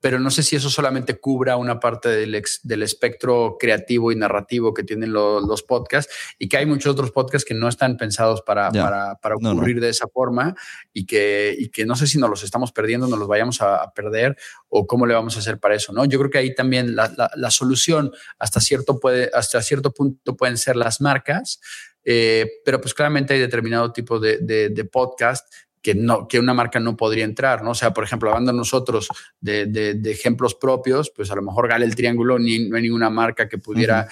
pero 0.00 0.18
no 0.20 0.30
sé 0.30 0.42
si 0.42 0.56
eso 0.56 0.70
solamente 0.70 1.18
cubra 1.18 1.56
una 1.56 1.80
parte 1.80 2.08
del, 2.08 2.42
del 2.62 2.82
espectro 2.82 3.56
creativo 3.58 4.12
y 4.12 4.16
narrativo 4.16 4.74
que 4.74 4.84
tienen 4.84 5.12
los 5.12 5.62
podcasts 5.62 6.12
y 6.38 6.48
que 6.48 6.58
hay 6.58 6.66
muchos 6.66 6.92
otros 6.92 7.10
podcasts 7.10 7.44
que 7.44 7.54
no 7.54 7.68
están 7.68 7.96
pensados 7.96 8.42
para, 8.42 8.70
para, 8.70 9.34
ocurrir 9.34 9.80
de 9.80 9.88
esa 9.88 10.06
forma 10.08 10.54
y 10.92 11.06
que, 11.06 11.54
y 11.58 11.70
que 11.70 11.86
no 11.86 11.96
sé 11.96 12.06
si 12.06 12.18
nos 12.18 12.30
los 12.30 12.44
estamos 12.44 12.72
perdiendo, 12.72 13.06
nos 13.06 13.18
los 13.18 13.28
vayamos 13.28 13.60
a, 13.62 13.92
perder 13.94 14.36
o 14.68 14.86
cómo 14.86 15.06
le 15.06 15.14
vamos 15.14 15.36
a 15.36 15.38
hacer 15.38 15.58
para 15.58 15.74
eso, 15.74 15.92
¿no? 15.92 16.04
Yo 16.04 16.18
creo 16.18 16.30
que 16.30 16.38
ahí 16.38 16.54
también 16.54 16.94
la, 16.94 17.30
la, 17.34 17.50
solución 17.50 18.12
hasta 18.38 18.60
cierto, 18.60 19.00
puede, 19.00 19.30
hasta 19.32 19.62
cierto 19.62 19.92
punto 19.92 20.36
pueden 20.36 20.58
ser 20.58 20.76
las 20.76 21.00
marcas, 21.00 21.60
eh, 22.04 22.60
pero 22.64 22.80
pues 22.80 22.94
claramente 22.94 23.34
hay 23.34 23.40
determinado 23.40 23.92
tipo 23.92 24.18
de, 24.18 24.38
de, 24.38 24.68
de 24.68 24.84
podcast 24.84 25.46
que, 25.86 25.94
no, 25.94 26.26
que 26.26 26.40
una 26.40 26.52
marca 26.52 26.80
no 26.80 26.96
podría 26.96 27.24
entrar, 27.24 27.62
¿no? 27.62 27.70
O 27.70 27.74
sea, 27.76 27.94
por 27.94 28.02
ejemplo, 28.02 28.30
hablando 28.30 28.52
nosotros 28.52 29.08
de, 29.40 29.66
de, 29.66 30.10
ejemplos 30.10 30.56
propios, 30.56 31.12
pues 31.14 31.30
a 31.30 31.36
lo 31.36 31.42
mejor 31.42 31.68
Gale 31.68 31.84
el 31.84 31.94
Triángulo, 31.94 32.40
ni, 32.40 32.68
no 32.68 32.74
hay 32.76 32.82
ninguna 32.82 33.08
marca 33.08 33.48
que 33.48 33.58
pudiera 33.58 34.08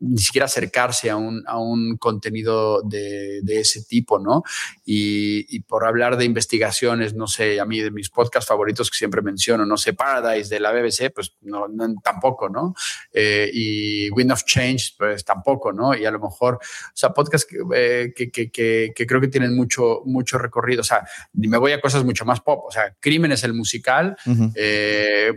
ni 0.00 0.18
siquiera 0.18 0.46
acercarse 0.46 1.10
a 1.10 1.16
un, 1.16 1.42
a 1.46 1.58
un 1.58 1.96
contenido 1.96 2.82
de, 2.82 3.40
de, 3.42 3.60
ese 3.60 3.84
tipo, 3.84 4.18
¿no? 4.18 4.42
Y, 4.84 5.46
y, 5.54 5.60
por 5.60 5.86
hablar 5.86 6.16
de 6.16 6.24
investigaciones, 6.24 7.14
no 7.14 7.26
sé, 7.26 7.60
a 7.60 7.64
mí 7.64 7.80
de 7.80 7.90
mis 7.90 8.10
podcasts 8.10 8.48
favoritos 8.48 8.90
que 8.90 8.98
siempre 8.98 9.22
menciono, 9.22 9.64
no 9.64 9.76
sé, 9.76 9.94
Paradise 9.94 10.52
de 10.52 10.60
la 10.60 10.72
BBC, 10.72 11.12
pues 11.14 11.36
no, 11.42 11.66
tampoco, 12.02 12.48
¿no? 12.48 12.74
Eh, 13.12 13.50
y 13.52 14.10
Wind 14.10 14.32
of 14.32 14.44
Change, 14.44 14.94
pues 14.98 15.24
tampoco, 15.24 15.72
¿no? 15.72 15.94
Y 15.94 16.04
a 16.04 16.10
lo 16.10 16.18
mejor, 16.18 16.56
o 16.56 16.96
sea, 16.96 17.10
podcasts 17.10 17.48
que, 17.48 17.58
eh, 17.74 18.12
que, 18.14 18.30
que, 18.30 18.50
que, 18.94 19.06
creo 19.06 19.20
que 19.20 19.28
tienen 19.28 19.54
mucho, 19.54 20.02
mucho 20.04 20.38
recorrido, 20.38 20.80
o 20.82 20.84
sea, 20.84 21.06
me 21.32 21.58
voy 21.58 21.72
a 21.72 21.80
cosas 21.80 22.04
mucho 22.04 22.24
más 22.24 22.40
pop, 22.40 22.64
o 22.66 22.70
sea, 22.70 22.94
Crímenes 23.00 23.44
el 23.44 23.54
musical, 23.54 24.16
eh, 24.54 25.32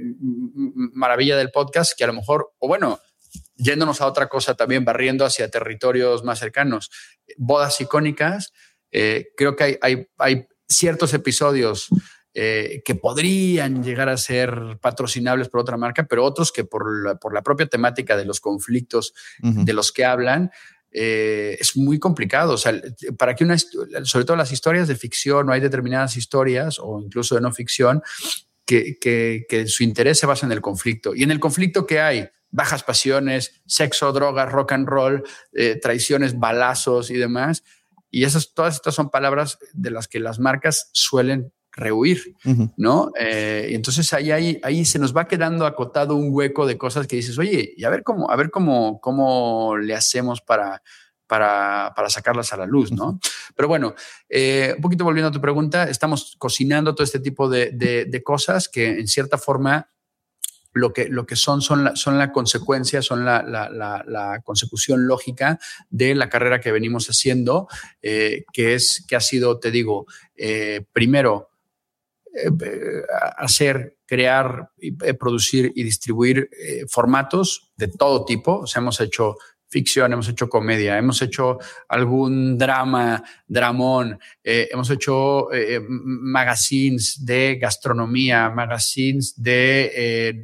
maravilla 0.94 1.38
del 1.38 1.52
podcast, 1.52 1.98
que 1.98 2.04
a 2.04 2.08
lo 2.08 2.14
mejor, 2.14 2.54
o 2.60 2.68
bueno, 2.68 3.00
yéndonos 3.58 4.02
a 4.02 4.08
otra 4.08 4.30
cosa 4.30 4.56
también, 4.56 4.86
barriendo 4.86 5.26
hacia 5.26 5.50
territorios 5.50 6.24
más 6.24 6.40
cercanos, 6.40 6.90
bodas 7.38 7.82
icónicas, 7.82 8.54
eh, 8.92 9.30
creo 9.36 9.56
que 9.56 9.80
hay, 9.82 10.08
hay, 10.18 10.48
ciertos 10.70 11.14
episodios 11.14 11.88
eh, 12.34 12.82
que 12.84 12.94
podrían 12.94 13.86
llegar 13.86 14.10
a 14.10 14.18
ser 14.18 14.78
patrocinables 14.82 15.48
por 15.48 15.62
otra 15.62 15.78
marca, 15.78 16.06
pero 16.10 16.26
otros 16.26 16.52
que 16.52 16.66
por 16.66 17.06
la, 17.06 17.16
por 17.16 17.34
la 17.34 17.42
propia 17.42 17.68
temática 17.68 18.18
de 18.18 18.26
los 18.26 18.42
conflictos 18.42 19.14
de 19.42 19.72
los 19.72 19.94
que 19.94 20.04
hablan, 20.04 20.52
eh, 20.92 21.58
es 21.60 21.78
muy 21.78 22.00
complicado. 22.00 22.54
O 22.54 22.58
sea, 22.58 22.74
para 23.18 23.36
que 23.36 23.44
una, 23.44 23.58
sobre 23.58 24.26
todo 24.26 24.36
las 24.36 24.52
historias 24.52 24.88
de 24.88 24.96
ficción, 24.96 25.48
o 25.48 25.54
hay 25.54 25.62
determinadas 25.62 26.18
historias, 26.18 26.80
o 26.80 27.00
incluso 27.02 27.36
de 27.36 27.42
no 27.42 27.52
ficción, 27.52 28.02
que, 28.66 28.98
que, 29.00 29.46
que 29.48 29.68
su 29.68 29.84
interés 29.84 30.20
se 30.20 30.26
basa 30.26 30.46
en 30.46 30.52
el 30.52 30.62
conflicto. 30.62 31.16
Y 31.16 31.24
en 31.24 31.32
el 31.32 31.40
conflicto 31.40 31.86
que 31.88 32.02
hay, 32.02 32.28
bajas 32.52 32.84
pasiones, 32.84 33.62
sexo, 33.66 34.12
drogas, 34.12 34.52
rock 34.52 34.74
and 34.74 34.88
roll, 34.88 35.24
eh, 35.54 35.80
traiciones, 35.82 36.40
balazos 36.40 37.10
y 37.12 37.16
demás. 37.16 37.64
Y 38.10 38.24
esas, 38.24 38.54
todas 38.54 38.76
estas 38.76 38.96
son 38.96 39.10
palabras 39.10 39.60
de 39.74 39.92
las 39.92 40.08
que 40.08 40.20
las 40.20 40.40
marcas 40.40 40.90
suelen 40.94 41.52
rehuir, 41.72 42.36
¿no? 42.76 43.12
Eh, 43.20 43.68
y 43.70 43.76
entonces 43.76 44.12
ahí, 44.12 44.32
ahí, 44.32 44.60
ahí 44.64 44.84
se 44.84 44.98
nos 44.98 45.16
va 45.16 45.28
quedando 45.28 45.66
acotado 45.66 46.16
un 46.16 46.30
hueco 46.32 46.66
de 46.66 46.78
cosas 46.78 47.06
que 47.06 47.18
dices, 47.18 47.38
oye, 47.38 47.74
y 47.78 47.84
a 47.84 47.90
ver 47.90 48.02
cómo, 48.02 48.32
a 48.32 48.36
ver 48.36 48.50
cómo, 48.50 49.00
cómo 49.00 49.78
le 49.78 49.94
hacemos 49.94 50.42
para, 50.42 50.82
para, 51.28 51.94
para, 51.96 52.10
sacarlas 52.10 52.52
a 52.52 52.58
la 52.58 52.66
luz, 52.66 52.92
¿no? 52.92 53.20
Pero 53.56 53.68
bueno, 53.68 53.94
eh, 54.28 54.74
un 54.76 54.82
poquito 54.82 55.04
volviendo 55.04 55.30
a 55.30 55.32
tu 55.32 55.40
pregunta, 55.40 55.84
estamos 55.84 56.36
cocinando 56.40 56.96
todo 56.96 57.04
este 57.04 57.20
tipo 57.20 57.48
de, 57.48 57.72
de 57.72 58.24
cosas 58.24 58.68
que 58.68 59.00
en 59.00 59.08
cierta 59.08 59.38
forma 59.38 59.88
lo 60.78 60.94
que, 60.94 61.10
lo 61.10 61.26
que 61.26 61.36
son, 61.36 61.62
son, 61.62 61.84
la, 61.84 61.96
son 61.96 62.18
la 62.18 62.32
consecuencia, 62.32 63.02
son 63.02 63.26
la, 63.26 64.42
consecución 64.44 65.08
lógica 65.08 65.60
de 65.90 66.16
la 66.16 66.30
carrera 66.30 66.60
que 66.60 66.72
venimos 66.72 67.08
haciendo, 67.08 67.68
eh, 68.02 68.46
que 68.54 68.74
es, 68.76 69.06
que 69.08 69.16
ha 69.16 69.22
sido, 69.22 69.60
te 69.60 69.72
digo, 69.72 70.06
eh, 70.36 70.86
primero, 70.94 71.50
eh, 72.34 72.52
hacer, 73.38 73.98
crear, 74.06 74.72
producir 75.20 75.72
y 75.76 75.84
distribuir 75.84 76.50
formatos 76.88 77.72
de 77.76 77.88
todo 77.88 78.24
tipo. 78.26 78.60
O 78.60 78.68
sea, 78.68 78.82
hemos 78.82 79.02
hecho 79.02 79.38
ficción, 79.70 80.14
hemos 80.14 80.30
hecho 80.30 80.50
comedia, 80.50 80.98
hemos 80.98 81.22
hecho 81.22 81.58
algún 81.90 82.58
drama, 82.58 83.24
dramón, 83.46 84.20
eh, 84.44 84.70
hemos 84.72 84.90
hecho 84.90 85.52
eh, 85.52 85.76
eh, 85.76 85.82
magazines 85.88 87.26
de 87.26 87.58
gastronomía, 87.62 88.50
magazines 88.50 89.34
de, 89.42 90.44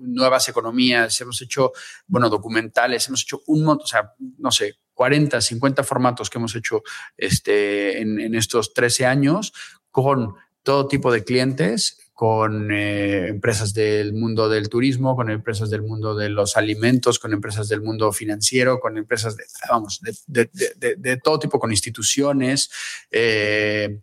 nuevas 0.00 0.48
economías, 0.48 1.20
hemos 1.20 1.40
hecho, 1.42 1.72
bueno, 2.06 2.30
documentales, 2.30 3.06
hemos 3.08 3.22
hecho 3.22 3.42
un 3.46 3.64
montón, 3.64 3.84
o 3.84 3.88
sea, 3.88 4.12
no 4.38 4.50
sé, 4.50 4.76
40, 4.94 5.40
50 5.40 5.82
formatos 5.82 6.30
que 6.30 6.38
hemos 6.38 6.54
hecho 6.54 6.82
este, 7.16 8.00
en, 8.00 8.20
en 8.20 8.34
estos 8.34 8.72
13 8.72 9.06
años 9.06 9.52
con 9.90 10.34
todo 10.62 10.88
tipo 10.88 11.12
de 11.12 11.24
clientes 11.24 12.03
con 12.14 12.70
eh, 12.70 13.26
empresas 13.26 13.74
del 13.74 14.14
mundo 14.14 14.48
del 14.48 14.68
turismo, 14.68 15.16
con 15.16 15.30
empresas 15.30 15.68
del 15.68 15.82
mundo 15.82 16.14
de 16.14 16.28
los 16.30 16.56
alimentos, 16.56 17.18
con 17.18 17.32
empresas 17.32 17.68
del 17.68 17.82
mundo 17.82 18.12
financiero, 18.12 18.78
con 18.78 18.96
empresas 18.96 19.36
de, 19.36 19.44
vamos, 19.68 20.00
de, 20.00 20.48
de, 20.76 20.96
de 20.96 21.16
todo 21.16 21.40
tipo, 21.40 21.58
con 21.58 21.72
instituciones. 21.72 22.70
Eh, 23.10 24.00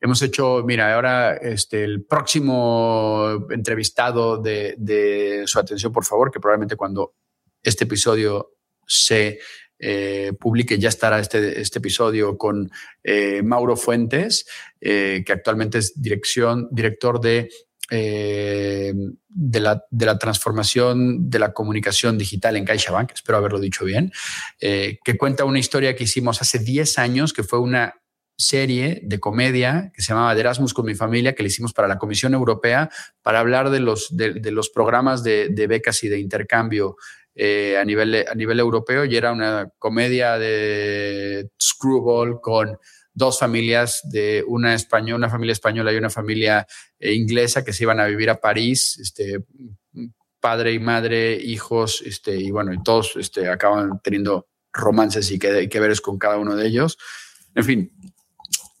hemos 0.00 0.20
hecho, 0.22 0.62
mira, 0.66 0.94
ahora 0.94 1.34
este, 1.36 1.84
el 1.84 2.04
próximo 2.04 3.46
entrevistado 3.50 4.36
de, 4.36 5.44
su 5.46 5.58
atención, 5.58 5.92
por 5.92 6.04
favor, 6.04 6.30
que 6.30 6.40
probablemente 6.40 6.76
cuando 6.76 7.14
este 7.62 7.84
episodio 7.84 8.52
se 8.86 9.38
eh, 9.86 10.32
publique, 10.40 10.78
ya 10.78 10.88
estará 10.88 11.18
este, 11.18 11.60
este 11.60 11.78
episodio 11.78 12.38
con 12.38 12.70
eh, 13.02 13.42
Mauro 13.42 13.76
Fuentes, 13.76 14.46
eh, 14.80 15.22
que 15.26 15.32
actualmente 15.34 15.76
es 15.76 16.00
dirección, 16.00 16.68
director 16.70 17.20
de, 17.20 17.50
de, 17.90 19.60
la, 19.60 19.84
de 19.90 20.06
la 20.06 20.18
transformación 20.18 21.28
de 21.28 21.38
la 21.38 21.52
comunicación 21.52 22.16
digital 22.16 22.56
en 22.56 22.64
CaixaBank, 22.64 23.12
espero 23.12 23.36
haberlo 23.36 23.60
dicho 23.60 23.84
bien, 23.84 24.10
que 24.58 25.18
cuenta 25.18 25.44
una 25.44 25.58
historia 25.58 25.94
que 25.94 26.04
hicimos 26.04 26.40
hace 26.40 26.60
10 26.60 26.98
años, 26.98 27.34
que 27.34 27.42
fue 27.42 27.58
una 27.58 27.94
serie 28.36 29.00
de 29.04 29.20
comedia 29.20 29.92
que 29.94 30.02
se 30.02 30.12
llamaba 30.12 30.32
Erasmus 30.32 30.74
con 30.74 30.86
mi 30.86 30.94
familia, 30.94 31.34
que 31.34 31.42
le 31.42 31.48
hicimos 31.48 31.72
para 31.72 31.88
la 31.88 31.98
Comisión 31.98 32.34
Europea, 32.34 32.90
para 33.22 33.40
hablar 33.40 33.70
de 33.70 33.80
los, 33.80 34.16
de, 34.16 34.50
los 34.50 34.70
programas 34.70 35.22
de, 35.22 35.66
becas 35.68 36.02
y 36.04 36.08
de 36.08 36.18
intercambio 36.18 36.96
eh, 37.34 37.76
a, 37.76 37.84
nivel, 37.84 38.24
a 38.28 38.34
nivel 38.34 38.60
europeo 38.60 39.04
y 39.04 39.16
era 39.16 39.32
una 39.32 39.68
comedia 39.78 40.38
de 40.38 41.50
screwball 41.60 42.40
con 42.40 42.78
dos 43.12 43.38
familias 43.38 44.02
de 44.04 44.44
una 44.46 44.74
española, 44.74 45.16
una 45.16 45.30
familia 45.30 45.52
española 45.52 45.92
y 45.92 45.96
una 45.96 46.10
familia 46.10 46.66
eh, 46.98 47.12
inglesa 47.14 47.64
que 47.64 47.72
se 47.72 47.84
iban 47.84 48.00
a 48.00 48.06
vivir 48.06 48.30
a 48.30 48.40
París, 48.40 48.98
este, 49.00 49.44
padre 50.40 50.72
y 50.72 50.78
madre, 50.78 51.34
hijos, 51.34 52.02
este, 52.04 52.36
y 52.36 52.50
bueno, 52.50 52.72
y 52.72 52.82
todos 52.82 53.16
este, 53.16 53.48
acaban 53.48 54.00
teniendo 54.02 54.48
romances 54.72 55.30
y 55.30 55.38
que, 55.38 55.68
que 55.68 55.80
veres 55.80 56.00
con 56.00 56.18
cada 56.18 56.38
uno 56.38 56.54
de 56.54 56.66
ellos. 56.66 56.98
En 57.54 57.64
fin, 57.64 57.92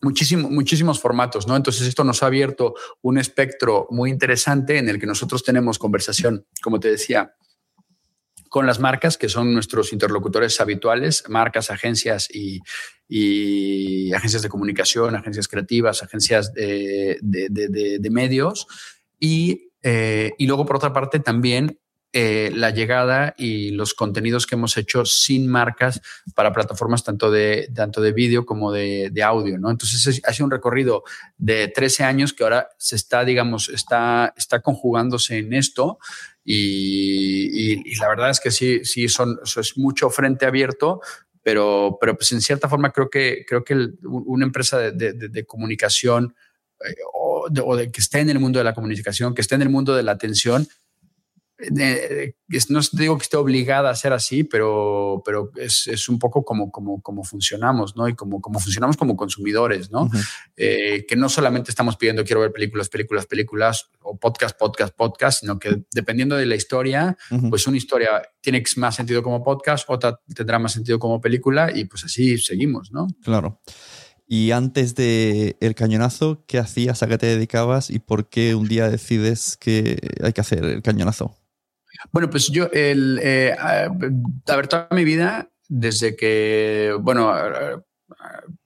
muchísimo, 0.02 0.50
muchísimos 0.50 1.00
formatos, 1.00 1.46
¿no? 1.46 1.56
Entonces 1.56 1.86
esto 1.86 2.04
nos 2.04 2.22
ha 2.22 2.26
abierto 2.26 2.74
un 3.02 3.18
espectro 3.18 3.86
muy 3.90 4.10
interesante 4.10 4.78
en 4.78 4.88
el 4.88 5.00
que 5.00 5.06
nosotros 5.06 5.42
tenemos 5.42 5.78
conversación, 5.78 6.46
como 6.62 6.78
te 6.78 6.90
decía, 6.90 7.34
con 8.54 8.66
las 8.66 8.78
marcas, 8.78 9.18
que 9.18 9.28
son 9.28 9.52
nuestros 9.52 9.92
interlocutores 9.92 10.60
habituales, 10.60 11.24
marcas, 11.28 11.72
agencias 11.72 12.28
y, 12.30 12.60
agencias 14.12 14.42
de 14.42 14.48
comunicación, 14.48 15.16
agencias 15.16 15.48
creativas, 15.48 16.04
agencias 16.04 16.54
de, 16.54 17.18
medios. 18.12 18.68
Y, 19.18 19.72
eh, 19.82 20.34
y 20.38 20.46
luego, 20.46 20.64
por 20.66 20.76
otra 20.76 20.92
parte, 20.92 21.18
también 21.18 21.80
eh, 22.16 22.52
la 22.54 22.70
llegada 22.70 23.34
y 23.36 23.72
los 23.72 23.92
contenidos 23.92 24.46
que 24.46 24.54
hemos 24.54 24.76
hecho 24.76 25.04
sin 25.04 25.48
marcas 25.48 26.00
para 26.36 26.52
plataformas 26.52 27.02
tanto 27.02 27.28
de, 27.28 27.68
tanto 27.74 28.00
de 28.00 28.12
vídeo 28.12 28.46
como 28.46 28.70
de, 28.70 29.10
audio, 29.24 29.58
¿no? 29.58 29.68
Entonces 29.68 30.22
ha 30.24 30.32
sido 30.32 30.44
un 30.44 30.52
recorrido 30.52 31.02
de 31.38 31.66
13 31.66 32.04
años 32.04 32.32
que 32.32 32.44
ahora 32.44 32.68
se 32.78 32.94
está, 32.94 33.24
digamos, 33.24 33.68
está, 33.68 34.32
está 34.36 34.60
conjugándose 34.60 35.38
en 35.38 35.54
esto 35.54 35.98
y, 36.44 37.96
la 37.98 38.08
verdad 38.08 38.30
es 38.30 38.38
que 38.38 38.52
sí, 38.52 38.84
sí, 38.84 39.08
son, 39.08 39.40
es 39.44 39.76
mucho 39.76 40.08
frente 40.08 40.46
abierto, 40.46 41.00
pero, 41.42 41.98
pero 42.00 42.14
pues 42.14 42.30
en 42.30 42.40
cierta 42.40 42.68
forma 42.68 42.92
creo 42.92 43.10
que, 43.10 43.44
creo 43.44 43.64
que 43.64 43.88
una 44.04 44.44
empresa 44.44 44.78
de, 44.78 45.44
comunicación 45.48 46.36
eh, 46.78 46.94
o, 47.12 47.48
o, 47.48 47.76
que 47.76 48.00
esté 48.00 48.20
en 48.20 48.30
el 48.30 48.38
mundo 48.38 48.60
de 48.60 48.64
la 48.64 48.72
comunicación, 48.72 49.34
que 49.34 49.40
esté 49.40 49.56
en 49.56 49.62
el 49.62 49.68
mundo 49.68 49.96
de 49.96 50.04
la 50.04 50.12
atención, 50.12 50.68
eh, 51.58 52.34
no 52.68 52.80
digo 52.92 53.16
que 53.16 53.22
esté 53.22 53.36
obligada 53.36 53.90
a 53.90 53.94
ser 53.94 54.12
así, 54.12 54.44
pero, 54.44 55.22
pero 55.24 55.50
es, 55.56 55.86
es 55.86 56.08
un 56.08 56.18
poco 56.18 56.44
como, 56.44 56.70
como, 56.70 57.00
como 57.00 57.22
funcionamos, 57.22 57.96
¿no? 57.96 58.08
Y 58.08 58.14
como, 58.14 58.40
como 58.40 58.58
funcionamos 58.58 58.96
como 58.96 59.16
consumidores, 59.16 59.90
¿no? 59.90 60.10
Eh, 60.56 61.04
que 61.06 61.16
no 61.16 61.28
solamente 61.28 61.70
estamos 61.70 61.96
pidiendo 61.96 62.24
quiero 62.24 62.40
ver 62.40 62.52
películas, 62.52 62.88
películas, 62.88 63.26
películas, 63.26 63.90
o 64.02 64.18
podcast, 64.18 64.58
podcast, 64.58 64.94
podcast, 64.96 65.40
sino 65.40 65.58
que 65.58 65.84
dependiendo 65.92 66.36
de 66.36 66.46
la 66.46 66.56
historia, 66.56 67.16
pues 67.48 67.66
una 67.66 67.76
historia 67.76 68.22
tiene 68.40 68.62
más 68.76 68.96
sentido 68.96 69.22
como 69.22 69.42
podcast, 69.42 69.88
otra 69.88 70.20
tendrá 70.34 70.58
más 70.58 70.72
sentido 70.72 70.98
como 70.98 71.20
película, 71.20 71.70
y 71.74 71.84
pues 71.84 72.04
así 72.04 72.36
seguimos, 72.38 72.90
¿no? 72.90 73.06
Claro. 73.22 73.60
Y 74.26 74.52
antes 74.52 74.94
de 74.94 75.56
el 75.60 75.74
cañonazo, 75.74 76.44
¿qué 76.46 76.58
hacías? 76.58 77.02
¿A 77.02 77.08
qué 77.08 77.18
te 77.18 77.26
dedicabas? 77.26 77.90
¿Y 77.90 77.98
por 77.98 78.28
qué 78.28 78.54
un 78.54 78.66
día 78.66 78.88
decides 78.88 79.56
que 79.58 79.98
hay 80.22 80.32
que 80.32 80.40
hacer 80.40 80.64
el 80.64 80.82
cañonazo? 80.82 81.36
Bueno, 82.12 82.30
pues 82.30 82.48
yo, 82.48 82.68
el, 82.72 83.20
eh, 83.22 83.54
a, 83.58 83.88
ver, 83.88 84.68
toda 84.68 84.88
mi 84.90 85.04
vida, 85.04 85.50
desde 85.68 86.16
que, 86.16 86.96
bueno, 87.00 87.32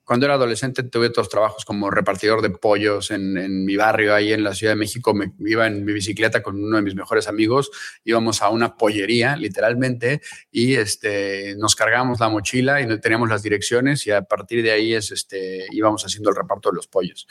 cuando 0.09 0.25
era 0.25 0.33
adolescente 0.33 0.81
tuve 0.81 1.05
otros 1.05 1.29
trabajos 1.29 1.65
como 1.65 1.91
repartidor 1.91 2.41
de 2.41 2.49
pollos 2.49 3.11
en, 3.11 3.63
mi 3.63 3.75
barrio, 3.75 4.15
ahí 4.15 4.33
en 4.33 4.43
la 4.43 4.55
Ciudad 4.55 4.73
de 4.73 4.79
México. 4.79 5.13
Me 5.13 5.31
iba 5.45 5.67
en 5.67 5.85
mi 5.85 5.93
bicicleta 5.93 6.41
con 6.41 6.55
uno 6.63 6.77
de 6.77 6.81
mis 6.81 6.95
mejores 6.95 7.27
amigos, 7.27 7.69
íbamos 8.03 8.41
a 8.41 8.49
una 8.49 8.75
pollería, 8.75 9.35
literalmente, 9.35 10.21
y 10.51 10.73
este, 10.73 11.55
nos 11.57 11.75
cargábamos 11.75 12.19
la 12.19 12.29
mochila 12.29 12.81
y 12.81 12.99
teníamos 12.99 13.29
las 13.29 13.43
direcciones 13.43 14.07
y 14.07 14.09
a 14.09 14.23
partir 14.23 14.63
de 14.63 14.71
ahí 14.71 14.95
es, 14.95 15.11
este, 15.11 15.67
íbamos 15.69 16.03
haciendo 16.03 16.31
el 16.31 16.35
reparto 16.35 16.71
de 16.71 16.77
los 16.77 16.87
pollos. 16.87 17.27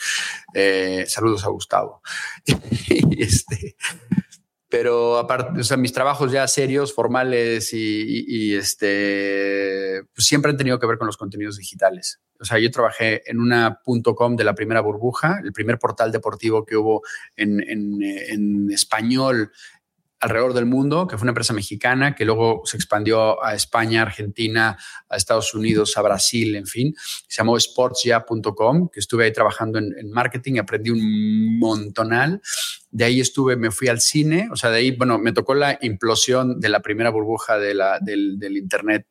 Eh, 0.54 1.04
saludos 1.08 1.44
a 1.44 1.48
Gustavo. 1.48 2.00
este, 3.18 3.74
pero 4.68 5.16
aparte, 5.16 5.60
o 5.60 5.64
sea, 5.64 5.76
mis 5.78 5.92
trabajos 5.92 6.30
ya 6.30 6.46
serios, 6.46 6.92
formales 6.92 7.70
y, 7.72 8.54
este, 8.54 10.02
pues 10.14 10.26
siempre 10.26 10.50
han 10.50 10.58
tenido 10.58 10.78
que 10.78 10.86
ver 10.86 10.98
con 10.98 11.06
los 11.06 11.16
contenidos 11.16 11.56
digitales. 11.56 12.20
O 12.40 12.44
sea, 12.44 12.58
yo 12.58 12.70
trabajé 12.70 13.28
en 13.30 13.40
una 13.40 13.80
.com 14.14 14.36
de 14.36 14.44
la 14.44 14.54
primera 14.54 14.80
burbuja, 14.80 15.40
el 15.42 15.52
primer 15.52 15.78
portal 15.78 16.12
deportivo 16.12 16.64
que 16.64 16.76
hubo 16.76 17.02
en, 17.34 17.60
en, 17.60 18.02
en 18.02 18.70
español 18.70 19.50
alrededor 20.20 20.52
del 20.52 20.66
mundo, 20.66 21.06
que 21.06 21.16
fue 21.16 21.24
una 21.24 21.30
empresa 21.30 21.52
mexicana 21.52 22.14
que 22.14 22.24
luego 22.24 22.62
se 22.64 22.76
expandió 22.76 23.42
a 23.44 23.54
España, 23.54 24.02
Argentina, 24.02 24.76
a 25.08 25.16
Estados 25.16 25.54
Unidos, 25.54 25.96
a 25.96 26.02
Brasil, 26.02 26.56
en 26.56 26.66
fin. 26.66 26.94
Se 27.28 27.38
llamó 27.38 27.58
sportsya.com, 27.58 28.88
que 28.88 29.00
estuve 29.00 29.24
ahí 29.24 29.32
trabajando 29.32 29.78
en, 29.78 30.10
marketing 30.10 30.54
y 30.54 30.58
aprendí 30.58 30.90
un 30.90 31.58
montonal. 31.58 32.40
De 32.90 33.04
ahí 33.04 33.20
estuve, 33.20 33.56
me 33.56 33.70
fui 33.70 33.88
al 33.88 34.00
cine, 34.00 34.48
o 34.50 34.56
sea, 34.56 34.70
de 34.70 34.78
ahí, 34.78 34.90
bueno, 34.92 35.18
me 35.18 35.32
tocó 35.32 35.54
la 35.54 35.78
implosión 35.82 36.58
de 36.58 36.68
la 36.68 36.80
primera 36.80 37.10
burbuja 37.10 37.58
del, 37.58 37.80
del 38.02 38.56
Internet 38.56 39.06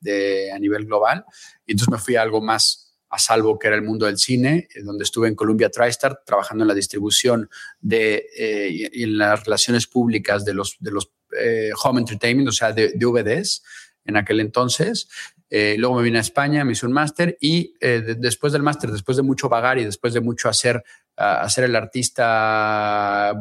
a 0.54 0.60
nivel 0.60 0.86
global. 0.86 1.24
Y 1.66 1.74
entonces 1.74 1.92
me 1.92 2.00
fui 2.00 2.16
a 2.16 2.22
algo 2.22 2.42
más 2.42 2.87
a 3.10 3.20
salvo 3.20 3.58
que 3.58 3.68
era 3.68 3.76
el 3.76 3.84
mundo 3.84 4.06
del 4.06 4.18
cine, 4.18 4.68
eh, 4.74 4.82
donde 4.84 5.04
estuve 5.04 5.28
en 5.28 5.36
Columbia 5.36 5.70
TriStar 5.70 6.22
trabajando 6.26 6.64
en 6.64 6.68
la 6.68 6.74
distribución 6.74 7.50
de, 7.80 8.26
eh, 8.38 8.90
y 8.94 9.04
en 9.04 9.18
las 9.18 9.46
relaciones 9.46 9.88
públicas 9.88 10.44
de 10.46 10.54
los, 10.54 10.78
de 10.80 10.92
los 10.92 11.12
eh, 11.40 11.72
home 11.82 12.02
entertainment, 12.02 12.50
o 12.50 12.52
sea, 12.52 12.74
de, 12.74 12.94
DVDs 12.96 13.64
en 14.06 14.18
aquel 14.18 14.40
entonces. 14.40 15.08
luego 15.50 15.96
me 15.96 16.04
vine 16.04 16.18
a 16.18 16.22
España, 16.22 16.64
me 16.66 16.74
hice 16.74 16.86
un 16.86 16.94
máster 16.94 17.38
y 17.42 17.74
después 17.80 18.54
del 18.54 18.64
máster, 18.64 18.90
después 18.92 19.18
de 19.18 19.24
mucho 19.24 19.50
vagar 19.50 19.78
y 19.78 19.86
después 19.86 20.14
de 20.14 20.22
mucho 20.22 20.48
hacer, 20.48 20.82
hacer 21.16 21.66
el 21.66 21.76
artista 21.76 23.34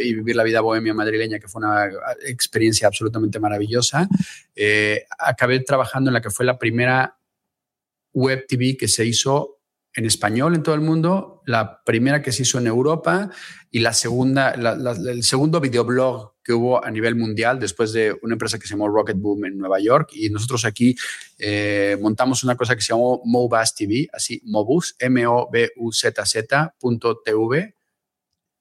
y 0.00 0.14
vivir 0.14 0.36
la 0.36 0.44
vida 0.44 0.60
bohemia 0.60 0.92
madrileña, 0.92 1.38
que 1.38 1.48
fue 1.48 1.60
una 1.60 1.88
experiencia 2.26 2.88
absolutamente 2.88 3.40
maravillosa, 3.40 4.06
acabé 5.18 5.60
trabajando 5.60 6.10
en 6.10 6.14
la 6.14 6.20
que 6.20 6.30
fue 6.30 6.44
la 6.44 6.58
primera 6.58 7.17
web 8.12 8.44
TV 8.48 8.76
que 8.76 8.88
se 8.88 9.04
hizo 9.04 9.58
en 9.94 10.06
español 10.06 10.54
en 10.54 10.62
todo 10.62 10.74
el 10.76 10.80
mundo, 10.80 11.42
la 11.44 11.82
primera 11.84 12.22
que 12.22 12.30
se 12.30 12.42
hizo 12.42 12.58
en 12.58 12.66
Europa 12.68 13.30
y 13.70 13.80
la 13.80 13.92
segunda, 13.92 14.52
el 14.52 15.24
segundo 15.24 15.60
videoblog 15.60 16.34
que 16.44 16.52
hubo 16.52 16.84
a 16.84 16.90
nivel 16.90 17.16
mundial 17.16 17.58
después 17.58 17.92
de 17.92 18.16
una 18.22 18.34
empresa 18.34 18.58
que 18.58 18.66
se 18.66 18.74
llamó 18.74 18.88
Rocket 18.88 19.16
Boom 19.18 19.46
en 19.46 19.58
Nueva 19.58 19.80
York. 19.80 20.10
Y 20.14 20.30
nosotros 20.30 20.64
aquí 20.64 20.94
eh, 21.38 21.96
montamos 22.00 22.44
una 22.44 22.56
cosa 22.56 22.76
que 22.76 22.80
se 22.80 22.92
llamó 22.92 23.20
Mobus 23.24 23.74
TV, 23.74 24.08
así 24.12 24.40
Mobus, 24.44 24.94
M-O-B-U-Z-Z.tv 24.98 25.38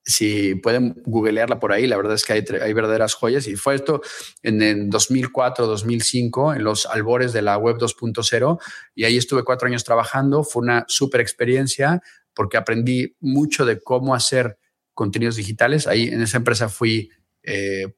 si 0.07 0.55
pueden 0.55 1.01
googlearla 1.05 1.59
por 1.59 1.73
ahí, 1.73 1.85
la 1.85 1.97
verdad 1.97 2.13
es 2.13 2.23
que 2.23 2.31
hay, 2.31 2.73
verdaderas 2.73 3.13
joyas. 3.13 3.45
Y 3.47 3.57
fue 3.57 3.75
esto 3.75 4.01
en, 4.41 4.61
el 4.61 4.89
2004, 4.89 5.67
2005, 5.67 6.53
en 6.53 6.63
los 6.63 6.85
albores 6.85 7.33
de 7.33 7.41
la 7.41 7.57
web 7.57 7.77
2.0. 7.77 8.59
Y 8.95 9.03
ahí 9.03 9.17
estuve 9.17 9.43
cuatro 9.43 9.67
años 9.67 9.83
trabajando. 9.83 10.45
Fue 10.45 10.61
una 10.61 10.85
súper 10.87 11.19
experiencia 11.19 12.01
porque 12.33 12.55
aprendí 12.55 13.17
mucho 13.19 13.65
de 13.65 13.81
cómo 13.81 14.15
hacer 14.15 14.57
contenidos 14.93 15.35
digitales. 15.35 15.87
Ahí 15.87 16.07
en 16.07 16.21
esa 16.21 16.37
empresa 16.37 16.69
fui 16.69 17.09
eh, 17.43 17.93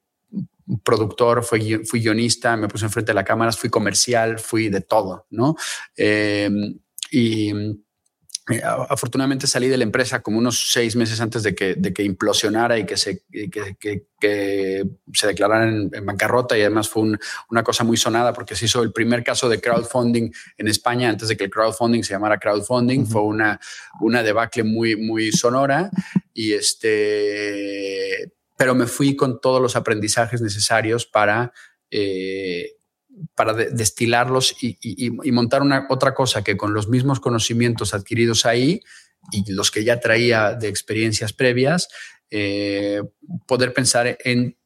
productor, 0.82 1.44
fui, 1.44 1.78
guionista, 1.92 2.56
me 2.56 2.66
puse 2.66 2.86
enfrente 2.86 3.10
de 3.10 3.14
la 3.14 3.24
cámara, 3.24 3.52
fui 3.52 3.70
comercial, 3.70 4.40
fui 4.40 4.68
de 4.68 4.80
todo, 4.80 5.26
¿no? 5.30 5.54
Eh, 5.96 6.50
y 7.12 7.52
afortunadamente 8.58 9.46
salí 9.46 9.68
de 9.68 9.76
la 9.76 9.84
empresa 9.84 10.22
como 10.22 10.38
unos 10.38 10.72
seis 10.72 10.96
meses 10.96 11.20
antes 11.20 11.42
de 11.42 11.54
que, 11.54 11.74
de 11.74 11.92
que 11.92 12.02
implosionara 12.02 12.78
y 12.78 12.84
que 12.84 12.96
se, 12.96 13.22
que, 13.30 13.76
que, 14.18 14.86
se 15.12 15.26
declarara 15.26 15.68
en, 15.68 15.90
bancarrota. 16.04 16.56
Y 16.58 16.62
además 16.62 16.88
fue 16.88 17.16
una 17.48 17.62
cosa 17.62 17.84
muy 17.84 17.96
sonada 17.96 18.32
porque 18.32 18.56
se 18.56 18.64
hizo 18.64 18.82
el 18.82 18.92
primer 18.92 19.22
caso 19.22 19.48
de 19.48 19.60
crowdfunding 19.60 20.30
en 20.58 20.68
España 20.68 21.08
antes 21.08 21.28
de 21.28 21.36
que 21.36 21.44
el 21.44 21.50
crowdfunding 21.50 22.02
se 22.02 22.14
llamara 22.14 22.38
crowdfunding. 22.38 23.06
Fue 23.06 23.22
una, 23.22 23.60
una 24.00 24.22
debacle 24.22 24.64
muy, 24.64 24.96
muy 24.96 25.32
sonora. 25.32 25.90
Y 26.34 26.52
este, 26.54 28.32
pero 28.56 28.74
me 28.74 28.86
fui 28.86 29.16
con 29.16 29.40
todos 29.40 29.60
los 29.62 29.76
aprendizajes 29.76 30.40
necesarios 30.40 31.06
para... 31.06 31.52
Eh, 31.90 32.76
para 33.34 33.54
destilarlos 33.54 34.56
y, 34.60 35.10
montar 35.32 35.62
una 35.62 35.86
otra 35.88 36.14
cosa 36.14 36.42
que 36.42 36.56
con 36.56 36.72
los 36.72 36.88
mismos 36.88 37.20
conocimientos 37.20 37.94
adquiridos 37.94 38.46
ahí 38.46 38.80
y 39.32 39.52
los 39.52 39.70
que 39.70 39.84
ya 39.84 40.00
traía 40.00 40.54
de 40.54 40.68
experiencias 40.68 41.32
previas, 41.32 41.88
eh, 42.30 43.02
poder 43.46 43.72
pensar 43.72 44.16
en, 44.24 44.56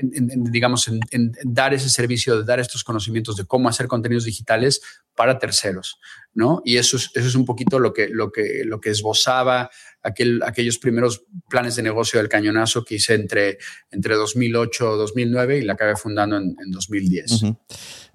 digamos, 0.00 0.88
en, 0.88 1.32
dar 1.44 1.74
ese 1.74 1.88
servicio, 1.88 2.38
de 2.38 2.44
dar 2.44 2.60
estos 2.60 2.84
conocimientos 2.84 3.36
de 3.36 3.44
cómo 3.44 3.68
hacer 3.68 3.86
contenidos 3.86 4.24
digitales 4.24 4.80
para 5.14 5.38
terceros, 5.38 5.98
¿no? 6.32 6.62
Y 6.64 6.76
eso 6.76 6.96
es, 6.96 7.10
eso 7.14 7.26
es 7.26 7.34
un 7.34 7.44
poquito 7.44 7.78
lo 7.78 7.92
que, 7.92 8.08
lo 8.08 8.30
que, 8.30 8.62
lo 8.64 8.80
que 8.80 8.90
esbozaba 8.90 9.70
aquel, 10.02 10.42
aquellos 10.44 10.78
primeros 10.78 11.24
planes 11.48 11.76
de 11.76 11.82
negocio 11.82 12.20
del 12.20 12.28
cañonazo 12.28 12.84
que 12.84 12.96
hice 12.96 13.14
entre, 13.14 13.58
entre 13.90 14.14
2008 14.14 14.94
y 14.94 14.98
2009 14.98 15.58
y 15.58 15.62
la 15.62 15.72
acabé 15.74 15.96
fundando 15.96 16.36
en, 16.36 16.54
2010. 16.70 17.42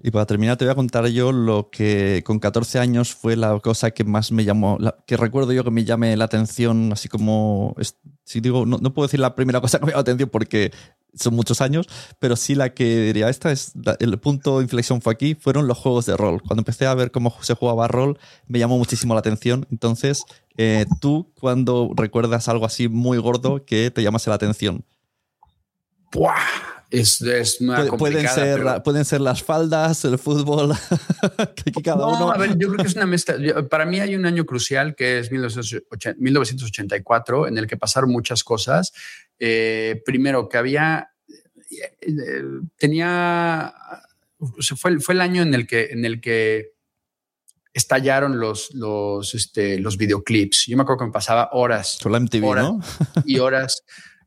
Y 0.01 0.11
para 0.11 0.25
terminar, 0.25 0.57
te 0.57 0.65
voy 0.65 0.71
a 0.71 0.75
contar 0.75 1.07
yo 1.07 1.31
lo 1.31 1.69
que 1.69 2.23
con 2.25 2.39
14 2.39 2.79
años 2.79 3.13
fue 3.13 3.35
la 3.35 3.59
cosa 3.59 3.91
que 3.91 4.03
más 4.03 4.31
me 4.31 4.43
llamó, 4.43 4.77
que 5.05 5.17
recuerdo 5.17 5.53
yo 5.53 5.63
que 5.63 5.71
me 5.71 5.83
llame 5.83 6.15
la 6.17 6.25
atención, 6.25 6.91
así 6.93 7.09
como, 7.09 7.75
si 8.23 8.39
digo, 8.39 8.65
no, 8.65 8.79
puedo 8.93 9.07
decir 9.07 9.19
la 9.19 9.35
primera 9.35 9.61
cosa 9.61 9.79
que 9.79 9.85
me 9.85 9.91
llamó 9.91 9.99
la 9.99 10.01
atención 10.01 10.29
porque 10.29 10.71
son 11.15 11.35
muchos 11.35 11.61
años, 11.61 11.87
pero 12.19 12.35
sí 12.35 12.55
la 12.55 12.73
que 12.73 13.01
diría, 13.01 13.29
esta 13.29 13.51
es, 13.51 13.73
el 13.99 14.19
punto 14.19 14.57
de 14.57 14.63
inflexión 14.63 15.01
fue 15.01 15.13
aquí, 15.13 15.35
fueron 15.35 15.67
los 15.67 15.77
juegos 15.77 16.05
de 16.05 16.17
rol. 16.17 16.41
Cuando 16.41 16.61
empecé 16.61 16.85
a 16.85 16.93
ver 16.93 17.11
cómo 17.11 17.35
se 17.41 17.53
jugaba 17.53 17.87
rol, 17.87 18.17
me 18.47 18.59
llamó 18.59 18.77
muchísimo 18.77 19.13
la 19.13 19.19
atención. 19.19 19.67
Entonces, 19.71 20.23
eh, 20.57 20.85
tú, 21.01 21.31
cuando 21.39 21.91
recuerdas 21.95 22.47
algo 22.49 22.65
así 22.65 22.87
muy 22.87 23.17
gordo 23.17 23.65
que 23.65 23.91
te 23.91 24.03
llamase 24.03 24.29
la 24.29 24.35
atención? 24.35 24.85
¡Buah! 26.11 26.72
Es, 26.93 27.21
es 27.21 27.59
pueden 27.97 28.27
ser 28.27 28.83
pueden 28.83 29.03
ser 29.03 29.21
las 29.21 29.41
faldas 29.41 30.05
el 30.05 30.19
fútbol 30.19 30.75
cada 31.83 31.97
no, 31.97 32.31
a 32.31 32.37
ver 32.37 32.55
yo 32.57 32.67
creo 32.67 32.83
que 32.83 32.87
es 32.87 32.95
una 32.95 33.07
mezcla. 33.07 33.35
Para 33.67 33.85
mí 33.85 33.99
hay 33.99 34.15
un 34.15 34.27
año 34.27 34.45
crucial 34.45 34.95
que 34.95 35.17
es 35.17 35.31
1984 35.31 37.47
en 37.47 37.57
el 37.57 37.65
que 37.65 37.77
pasaron 37.77 38.11
muchas 38.11 38.43
cosas. 38.43 38.93
Eh, 39.39 40.03
primero 40.05 40.47
que 40.47 40.57
había 40.57 41.09
eh, 41.71 41.97
tenía 42.77 43.73
fue, 44.77 44.99
fue 44.99 45.15
el 45.15 45.21
año 45.21 45.41
en 45.41 45.55
el 45.55 45.65
que 45.65 45.85
en 45.85 46.05
el 46.05 46.21
que 46.21 46.73
estallaron 47.73 48.39
los, 48.39 48.71
los, 48.75 49.33
este, 49.33 49.79
los 49.79 49.97
videoclips. 49.97 50.67
Yo 50.67 50.77
me 50.77 50.83
acuerdo 50.83 50.99
que 50.99 51.07
me 51.07 51.11
pasaba 51.11 51.49
horas, 51.53 51.97
horas 52.05 52.29
y 53.25 53.39
horas 53.39 53.83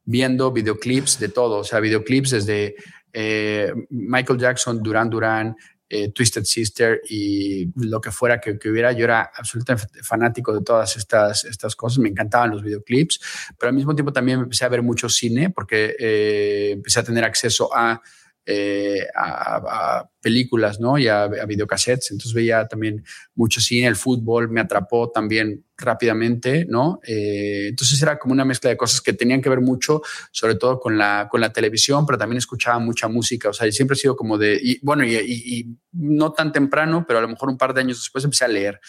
viendo 0.06 0.52
videoclips 0.52 1.18
de 1.18 1.28
todo, 1.28 1.58
o 1.58 1.64
sea, 1.64 1.80
videoclips 1.80 2.30
desde 2.30 2.76
eh, 3.12 3.72
Michael 3.90 4.38
Jackson, 4.38 4.82
Duran 4.82 5.10
Duran, 5.10 5.56
eh, 5.88 6.10
Twisted 6.12 6.44
Sister 6.44 7.00
y 7.08 7.70
lo 7.76 8.00
que 8.00 8.10
fuera 8.10 8.40
que, 8.40 8.58
hubiera. 8.68 8.92
Yo 8.92 9.04
era 9.04 9.30
absolutamente 9.34 10.02
fanático 10.02 10.52
de 10.52 10.62
todas 10.62 10.96
estas, 10.96 11.44
estas 11.44 11.76
cosas, 11.76 11.98
me 11.98 12.08
encantaban 12.08 12.50
los 12.50 12.62
videoclips, 12.62 13.20
pero 13.58 13.68
al 13.68 13.74
mismo 13.74 13.94
tiempo 13.94 14.12
también 14.12 14.40
empecé 14.40 14.64
a 14.64 14.68
ver 14.68 14.82
mucho 14.82 15.08
cine 15.08 15.50
porque 15.50 15.94
eh, 15.98 16.70
empecé 16.72 17.00
a 17.00 17.04
tener 17.04 17.24
acceso 17.24 17.70
a 17.74 18.00
eh, 18.48 19.04
a, 19.12 20.08
películas, 20.20 20.78
¿no? 20.78 20.98
Y 20.98 21.08
a, 21.08 21.26
videocassettes. 21.26 22.12
Entonces 22.12 22.32
veía 22.32 22.66
también 22.68 23.04
mucho 23.34 23.60
cine, 23.60 23.88
el 23.88 23.96
fútbol 23.96 24.48
me 24.48 24.60
atrapó 24.60 25.10
también 25.10 25.64
rápidamente, 25.76 26.64
¿no? 26.68 27.00
Eh, 27.04 27.66
entonces 27.68 28.00
era 28.00 28.18
como 28.18 28.32
una 28.32 28.44
mezcla 28.44 28.70
de 28.70 28.76
cosas 28.76 29.00
que 29.00 29.12
tenían 29.12 29.42
que 29.42 29.48
ver 29.48 29.60
mucho, 29.60 30.00
sobre 30.30 30.54
todo 30.54 30.78
con 30.78 30.96
la, 30.96 31.26
con 31.28 31.40
la 31.40 31.52
televisión, 31.52 32.06
pero 32.06 32.18
también 32.18 32.38
escuchaba 32.38 32.78
mucha 32.78 33.08
música. 33.08 33.48
O 33.48 33.52
sea, 33.52 33.70
siempre 33.72 33.94
he 33.96 33.98
sido 33.98 34.14
como 34.14 34.38
de, 34.38 34.78
bueno, 34.82 35.04
y, 35.04 35.76
no 35.92 36.32
tan 36.32 36.52
temprano, 36.52 37.04
pero 37.06 37.18
a 37.18 37.22
lo 37.22 37.28
mejor 37.28 37.48
un 37.48 37.58
par 37.58 37.74
de 37.74 37.80
años 37.80 37.98
después 37.98 38.22
empecé 38.22 38.44
a 38.44 38.48
leer. 38.48 38.80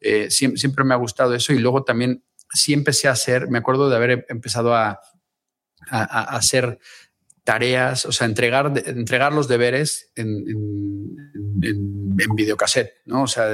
Eh, 0.00 0.30
siempre, 0.30 0.58
siempre, 0.58 0.84
me 0.84 0.94
ha 0.94 0.96
gustado 0.96 1.34
eso 1.34 1.52
y 1.52 1.58
luego 1.58 1.84
también 1.84 2.24
sí 2.50 2.72
empecé 2.72 3.08
a 3.08 3.12
hacer, 3.12 3.48
me 3.48 3.58
acuerdo 3.58 3.90
de 3.90 3.96
haber 3.96 4.26
empezado 4.30 4.74
a, 4.74 5.00
a, 5.90 6.02
a 6.02 6.36
hacer 6.36 6.78
tareas, 7.44 8.06
o 8.06 8.12
sea, 8.12 8.26
entregar, 8.26 8.72
entregar 8.86 9.32
los 9.32 9.48
deberes 9.48 10.10
en, 10.14 10.28
en, 11.62 12.16
en, 12.18 12.34
videocassette, 12.36 12.92
¿no? 13.06 13.24
O 13.24 13.26
sea, 13.26 13.46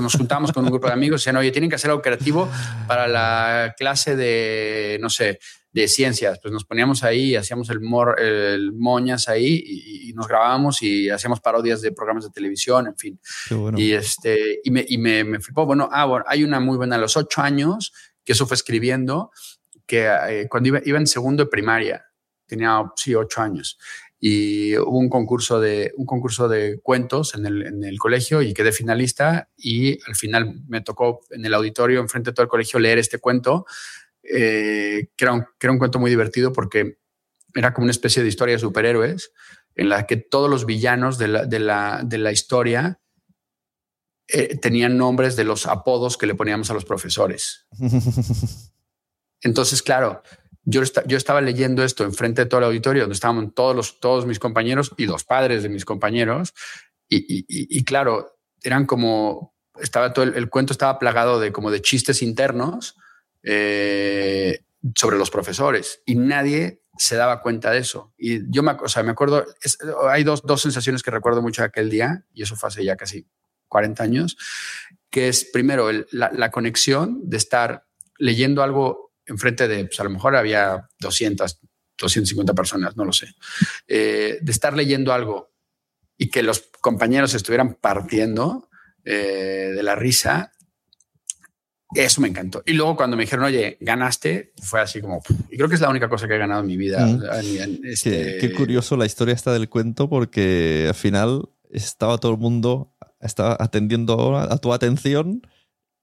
nos 0.00 0.14
juntamos 0.14 0.52
con 0.52 0.64
un 0.64 0.70
grupo 0.70 0.88
de 0.88 0.92
amigos 0.92 1.20
y 1.20 1.22
decían, 1.22 1.36
oye, 1.36 1.50
tienen 1.50 1.70
que 1.70 1.76
hacer 1.76 1.90
algo 1.90 2.02
creativo 2.02 2.48
para 2.86 3.08
la 3.08 3.74
clase 3.78 4.14
de, 4.14 4.98
no 5.00 5.08
sé, 5.08 5.38
de 5.72 5.88
ciencias. 5.88 6.38
Pues 6.42 6.52
nos 6.52 6.64
poníamos 6.64 7.02
ahí, 7.02 7.34
hacíamos 7.34 7.70
el, 7.70 7.80
el 8.18 8.72
moñas 8.72 9.28
ahí 9.28 9.62
y, 9.64 10.00
nos 10.12 10.26
grabábamos 10.26 10.82
y 10.82 11.08
hacíamos 11.08 11.40
parodias 11.40 11.80
de 11.80 11.92
programas 11.92 12.24
de 12.24 12.30
televisión, 12.30 12.88
en 12.88 12.96
fin. 12.96 13.20
Y, 13.76 13.92
este, 13.92 14.60
y, 14.62 14.70
me, 14.70 14.84
y 14.86 14.98
me, 14.98 15.24
me, 15.24 15.40
flipó. 15.40 15.64
Bueno, 15.64 15.88
ah, 15.90 16.04
bueno, 16.04 16.24
hay 16.28 16.44
una 16.44 16.60
muy 16.60 16.76
buena 16.76 16.96
a 16.96 16.98
los 16.98 17.16
ocho 17.16 17.40
años, 17.40 17.92
que 18.24 18.32
eso 18.32 18.46
fue 18.46 18.56
escribiendo, 18.56 19.30
que 19.86 20.06
eh, 20.28 20.46
cuando 20.50 20.68
iba, 20.68 20.80
iba 20.84 20.98
en 20.98 21.06
segundo 21.06 21.44
de 21.44 21.48
primaria, 21.48 22.09
tenía, 22.50 22.82
sí, 22.96 23.14
ocho 23.14 23.40
años. 23.40 23.78
Y 24.18 24.76
hubo 24.76 24.98
un 24.98 25.08
concurso 25.08 25.60
de, 25.60 25.92
un 25.96 26.04
concurso 26.04 26.48
de 26.48 26.78
cuentos 26.82 27.34
en 27.34 27.46
el, 27.46 27.66
en 27.66 27.84
el 27.84 27.98
colegio 27.98 28.42
y 28.42 28.52
quedé 28.52 28.72
finalista 28.72 29.48
y 29.56 29.98
al 30.06 30.14
final 30.14 30.60
me 30.68 30.82
tocó 30.82 31.20
en 31.30 31.46
el 31.46 31.54
auditorio, 31.54 32.00
enfrente 32.00 32.30
de 32.30 32.34
todo 32.34 32.44
el 32.44 32.50
colegio, 32.50 32.78
leer 32.78 32.98
este 32.98 33.18
cuento, 33.18 33.64
eh, 34.22 35.08
que, 35.16 35.24
era 35.24 35.32
un, 35.32 35.40
que 35.58 35.66
era 35.66 35.72
un 35.72 35.78
cuento 35.78 35.98
muy 35.98 36.10
divertido 36.10 36.52
porque 36.52 36.98
era 37.54 37.72
como 37.72 37.84
una 37.84 37.92
especie 37.92 38.22
de 38.22 38.28
historia 38.28 38.56
de 38.56 38.60
superhéroes 38.60 39.32
en 39.74 39.88
la 39.88 40.06
que 40.06 40.18
todos 40.18 40.50
los 40.50 40.66
villanos 40.66 41.16
de 41.16 41.28
la, 41.28 41.46
de 41.46 41.58
la, 41.58 42.02
de 42.04 42.18
la 42.18 42.30
historia 42.30 43.00
eh, 44.28 44.56
tenían 44.58 44.96
nombres 44.96 45.34
de 45.34 45.44
los 45.44 45.66
apodos 45.66 46.16
que 46.16 46.26
le 46.26 46.34
poníamos 46.34 46.70
a 46.70 46.74
los 46.74 46.84
profesores. 46.84 47.66
Entonces, 49.40 49.82
claro, 49.82 50.22
yo, 50.64 50.82
yo 51.06 51.16
estaba 51.16 51.40
leyendo 51.40 51.82
esto 51.82 52.04
enfrente 52.04 52.42
de 52.42 52.46
todo 52.46 52.60
el 52.60 52.66
auditorio, 52.66 53.02
donde 53.02 53.14
estaban 53.14 53.50
todos, 53.50 53.74
los, 53.74 54.00
todos 54.00 54.26
mis 54.26 54.38
compañeros 54.38 54.92
y 54.96 55.06
los 55.06 55.24
padres 55.24 55.62
de 55.62 55.68
mis 55.68 55.84
compañeros. 55.84 56.54
Y, 57.08 57.84
claro, 57.84 58.38
eran 58.62 58.86
como, 58.86 59.54
estaba 59.80 60.12
todo 60.12 60.24
el, 60.26 60.48
cuento 60.48 60.72
estaba 60.72 60.98
plagado 60.98 61.40
de 61.40 61.50
como 61.50 61.72
de 61.72 61.82
chistes 61.82 62.22
internos 62.22 62.96
eh, 63.42 64.60
sobre 64.94 65.18
los 65.18 65.30
profesores 65.30 66.02
y 66.06 66.14
nadie 66.14 66.82
se 66.96 67.16
daba 67.16 67.40
cuenta 67.40 67.72
de 67.72 67.78
eso. 67.78 68.12
Y 68.16 68.48
yo 68.52 68.62
me, 68.62 68.72
o 68.72 69.02
me 69.02 69.10
acuerdo, 69.10 69.44
hay 70.08 70.22
dos, 70.22 70.42
dos 70.42 70.62
sensaciones 70.62 71.02
que 71.02 71.10
recuerdo 71.10 71.42
mucho 71.42 71.62
de 71.62 71.66
aquel 71.66 71.90
día, 71.90 72.24
y 72.32 72.42
eso 72.42 72.54
fue 72.54 72.68
hace 72.68 72.84
ya 72.84 72.96
casi 72.96 73.26
40 73.66 74.02
años, 74.04 74.36
que 75.08 75.28
es 75.28 75.44
primero 75.44 75.90
la 76.12 76.50
conexión 76.50 77.28
de 77.28 77.38
estar 77.38 77.86
leyendo 78.18 78.62
algo 78.62 79.09
enfrente 79.30 79.68
de, 79.68 79.86
pues 79.86 79.98
a 80.00 80.04
lo 80.04 80.10
mejor 80.10 80.36
había 80.36 80.88
200, 80.98 81.60
250 81.96 82.54
personas, 82.54 82.96
no 82.96 83.04
lo 83.04 83.12
sé, 83.12 83.28
eh, 83.86 84.38
de 84.40 84.52
estar 84.52 84.74
leyendo 84.74 85.12
algo 85.12 85.52
y 86.18 86.28
que 86.28 86.42
los 86.42 86.68
compañeros 86.80 87.34
estuvieran 87.34 87.74
partiendo 87.74 88.68
eh, 89.04 89.72
de 89.74 89.82
la 89.82 89.94
risa, 89.94 90.52
eso 91.94 92.20
me 92.20 92.28
encantó. 92.28 92.62
Y 92.66 92.74
luego 92.74 92.96
cuando 92.96 93.16
me 93.16 93.24
dijeron, 93.24 93.46
oye, 93.46 93.78
ganaste, 93.80 94.52
fue 94.62 94.80
así 94.80 95.00
como, 95.00 95.22
y 95.50 95.56
creo 95.56 95.68
que 95.68 95.74
es 95.74 95.80
la 95.80 95.88
única 95.88 96.08
cosa 96.08 96.28
que 96.28 96.34
he 96.34 96.38
ganado 96.38 96.60
en 96.60 96.66
mi 96.66 96.76
vida. 96.76 97.08
Este 97.82 98.38
qué, 98.38 98.52
curioso 98.52 98.96
la 98.96 99.06
historia 99.06 99.34
esta 99.34 99.52
del 99.52 99.68
cuento 99.68 100.08
porque 100.08 100.86
al 100.88 100.94
final 100.94 101.48
estaba 101.70 102.18
todo 102.18 102.32
el 102.32 102.38
mundo 102.38 102.94
estaba 103.20 103.56
atendiendo 103.60 104.36
a 104.36 104.56
tu 104.58 104.72
atención 104.72 105.42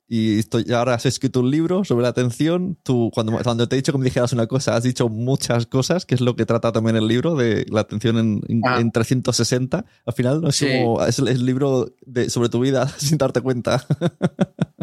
y 0.10 0.40
estoy, 0.40 0.72
ahora 0.72 0.94
has 0.94 1.06
escrito 1.06 1.42
un 1.42 1.52
libro 1.52 1.84
sobre 1.84 2.04
la 2.04 2.10
atención. 2.10 2.78
Tú, 2.82 3.12
cuando, 3.14 3.38
cuando 3.44 3.68
te 3.68 3.76
he 3.76 3.78
dicho 3.78 3.92
que 3.92 3.98
me 3.98 4.06
dijeras 4.06 4.32
una 4.32 4.48
cosa, 4.48 4.76
has 4.76 4.84
dicho 4.84 5.10
muchas 5.10 5.66
cosas, 5.66 6.06
que 6.06 6.16
es 6.16 6.22
lo 6.22 6.36
que 6.36 6.46
trata 6.46 6.72
también 6.72 6.96
el 6.96 7.08
libro 7.08 7.36
de 7.36 7.66
la 7.70 7.82
atención 7.82 8.18
en, 8.18 8.42
en, 8.48 8.92
360. 8.92 9.78
Ah. 9.78 9.86
Al 10.06 10.14
final, 10.14 10.42
¿no? 10.42 10.48
es, 10.48 10.60
como, 10.60 11.04
es 11.04 11.20
el 11.20 11.46
libro 11.46 11.94
de, 12.06 12.30
sobre 12.30 12.48
tu 12.48 12.62
vida 12.62 12.88
sin 12.98 13.18
darte 13.18 13.42
cuenta. 13.42 13.86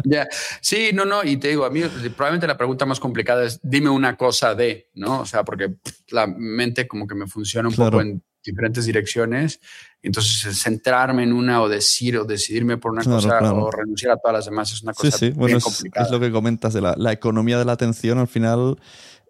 Ya, 0.07 0.27
sí, 0.61 0.91
no, 0.93 1.03
no, 1.03 1.23
y 1.23 1.37
te 1.37 1.47
digo, 1.47 1.65
a 1.65 1.71
mí 1.71 1.81
probablemente 2.15 2.45
la 2.45 2.57
pregunta 2.57 2.85
más 2.85 2.99
complicada 2.99 3.43
es 3.43 3.59
dime 3.63 3.89
una 3.89 4.15
cosa 4.15 4.53
de, 4.53 4.91
¿no? 4.93 5.21
O 5.21 5.25
sea, 5.25 5.43
porque 5.43 5.77
la 6.09 6.27
mente 6.27 6.87
como 6.87 7.07
que 7.07 7.15
me 7.15 7.25
funciona 7.25 7.69
un 7.69 7.75
poco 7.75 8.01
en 8.01 8.21
diferentes 8.45 8.85
direcciones. 8.85 9.59
Entonces, 10.01 10.57
centrarme 10.59 11.23
en 11.23 11.33
una 11.33 11.61
o 11.61 11.69
decir 11.69 12.17
o 12.17 12.25
decidirme 12.25 12.77
por 12.77 12.91
una 12.91 13.03
cosa 13.03 13.39
o 13.53 13.71
renunciar 13.71 14.13
a 14.13 14.17
todas 14.17 14.37
las 14.37 14.45
demás 14.45 14.71
es 14.71 14.83
una 14.83 14.93
cosa 14.93 15.11
sí, 15.11 15.27
sí. 15.27 15.31
Bueno, 15.31 15.57
es, 15.57 16.11
lo 16.11 16.19
que 16.19 16.31
comentas 16.31 16.73
de 16.73 16.81
la, 16.81 17.11
economía 17.11 17.57
de 17.57 17.65
la 17.65 17.71
atención. 17.71 18.19
Al 18.19 18.27
final 18.27 18.77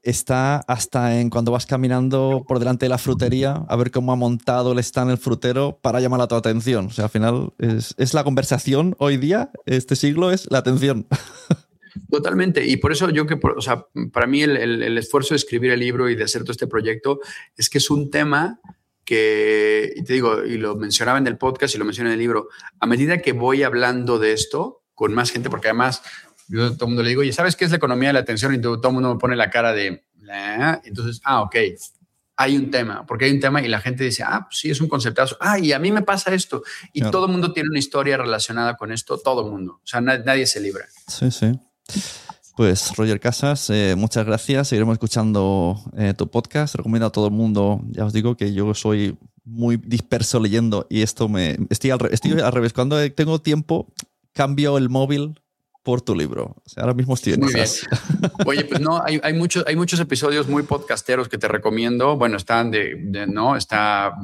está 0.04 0.58
hasta 0.68 1.20
en 1.20 1.30
cuando 1.30 1.52
vas 1.52 1.66
caminando 1.66 2.44
por 2.48 2.60
delante 2.60 2.86
de 2.86 2.90
la 2.90 2.98
frutería 2.98 3.64
a 3.68 3.76
ver 3.76 3.90
cómo 3.90 4.12
ha 4.12 4.16
montado 4.16 4.74
el 4.74 4.80
stand 4.80 5.12
el 5.12 5.18
frutero 5.18 5.80
para 5.82 6.00
llamar 6.00 6.22
a 6.22 6.28
tu 6.28 6.36
atención. 6.36 6.88
O 6.88 6.92
sea, 6.92 7.06
al 7.06 7.12
final 7.12 7.54
es, 7.58 7.96
es 7.98 8.14
la 8.14 8.24
conversación 8.24 8.96
hoy 9.00 9.18
día, 9.18 9.52
este 9.66 9.96
siglo 9.96 10.32
es 10.32 10.46
la 10.52 10.60
atención. 10.60 11.08
Totalmente. 12.12 12.66
Y 12.66 12.78
por 12.78 12.92
eso 12.92 13.10
yo 13.10 13.26
que, 13.26 13.40
o 13.56 13.62
sea, 13.62 13.88
para 14.12 14.28
mí 14.28 14.42
el, 14.42 14.58
el, 14.58 14.98
esfuerzo 14.98 15.34
de 15.34 15.38
escribir 15.38 15.72
el 15.72 15.80
libro 15.80 16.10
y 16.10 16.16
de 16.16 16.24
hacer 16.24 16.44
todo 16.44 16.52
este 16.52 16.68
proyecto 16.68 17.20
es 17.56 17.70
que 17.70 17.78
es 17.78 17.90
un 17.90 18.12
tema 18.12 18.60
que, 19.06 19.94
y 19.96 20.04
te 20.04 20.14
digo, 20.14 20.44
y 20.44 20.58
lo 20.58 20.76
mencionaba 20.76 21.18
en 21.18 21.28
el 21.28 21.38
podcast 21.38 21.76
y 21.76 21.78
lo 21.78 21.86
mencioné 21.86 22.10
en 22.10 22.14
el 22.14 22.20
libro, 22.20 22.50
a 22.80 22.86
medida 22.88 23.20
que 23.20 23.32
voy 23.32 23.64
hablando 23.64 24.20
de 24.20 24.34
esto 24.34 24.84
con 24.94 25.14
más 25.14 25.32
gente, 25.32 25.50
porque 25.50 25.70
además 25.70 26.02
yo 26.48 26.66
a 26.66 26.74
todo 26.74 26.86
el 26.86 26.90
mundo 26.90 27.04
le 27.04 27.10
digo, 27.10 27.24
¿y 27.24 27.32
sabes 27.32 27.56
qué 27.56 27.66
es 27.66 27.72
la 27.72 27.78
economía 27.78 28.10
de 28.10 28.14
la 28.14 28.20
atención? 28.20 28.54
Y 28.54 28.60
todo, 28.60 28.80
el 28.84 28.94
mundo 28.94 29.14
me 29.14 29.20
pone 29.20 29.36
la 29.36 29.50
cara 29.50 29.74
de, 29.74 30.04
entonces, 30.84 31.22
ah, 31.24 31.42
ok, 31.42 31.56
hay 32.38 32.58
un 32.58 32.70
tema, 32.70 33.06
porque 33.06 33.26
hay 33.26 33.32
un 33.32 33.40
tema 33.40 33.62
y 33.62 33.68
la 33.68 33.80
gente 33.80 34.04
dice, 34.04 34.24
ah, 34.24 34.46
pues 34.46 34.58
sí, 34.58 34.70
es 34.70 34.82
un 34.82 34.90
conceptazo, 34.90 35.38
ah, 35.40 35.60
y 35.60 35.72
a 35.72 35.80
mí 35.80 35.92
me 35.92 36.02
pasa 36.02 36.34
esto. 36.34 36.64
Y 36.92 37.02
todo 37.02 37.28
el 37.28 37.32
mundo 37.32 37.54
tiene 37.54 37.70
una 37.70 37.80
historia 37.80 38.18
relacionada 38.18 38.76
con 38.76 38.92
esto, 38.92 39.18
todo 39.18 39.46
el 39.46 39.52
mundo, 39.52 39.80
o 39.84 39.88
sea, 39.88 40.02
nadie 40.02 40.48
se 40.48 40.60
libra. 40.60 40.86
Sí, 41.08 41.32
sí. 41.32 41.58
Pues 42.56 42.96
Roger 42.96 43.20
Casas, 43.20 43.70
eh, 43.70 43.96
muchas 43.98 44.26
gracias. 44.26 44.70
Seguiremos 44.70 44.94
escuchando 44.94 45.78
eh, 45.98 46.14
tu 46.18 46.30
podcast. 46.30 46.76
Recomiendo 46.76 47.08
a 47.08 47.12
todo 47.12 47.28
el 47.28 47.34
mundo, 47.34 47.82
ya 47.92 48.06
os 48.06 48.14
digo 48.14 48.38
que 48.38 48.54
yo 48.54 48.74
soy 48.74 49.18
muy 49.44 49.76
disperso 49.76 50.40
leyendo 50.40 50.88
y 50.90 51.02
esto 51.02 51.28
me... 51.28 51.58
Estoy 51.70 51.92
al, 51.92 52.00
estoy 52.12 52.32
al 52.40 52.54
revés. 52.54 52.72
Cuando 52.72 53.12
tengo 53.12 53.42
tiempo, 53.42 53.92
cambio 54.32 54.78
el 54.78 54.88
móvil 54.88 55.42
por 55.86 56.02
tu 56.02 56.16
libro. 56.16 56.56
O 56.66 56.68
sea, 56.68 56.82
ahora 56.82 56.96
mismo 56.96 57.16
en 57.24 57.40
Muy 57.40 57.54
bien. 57.54 57.68
Oye, 58.48 58.66
pues 58.66 58.82
no, 58.82 59.04
hay, 59.06 59.22
hay, 59.22 59.34
muchos, 59.34 59.64
hay 59.68 59.76
muchos 59.76 60.00
episodios 60.00 60.48
muy 60.48 60.64
podcasteros 60.64 61.30
que 61.30 61.38
te 61.38 61.48
recomiendo. 61.48 62.18
Bueno, 62.18 62.38
están 62.38 62.72
de, 62.72 62.96
de 62.98 63.28
¿no? 63.28 63.56
Está 63.56 64.16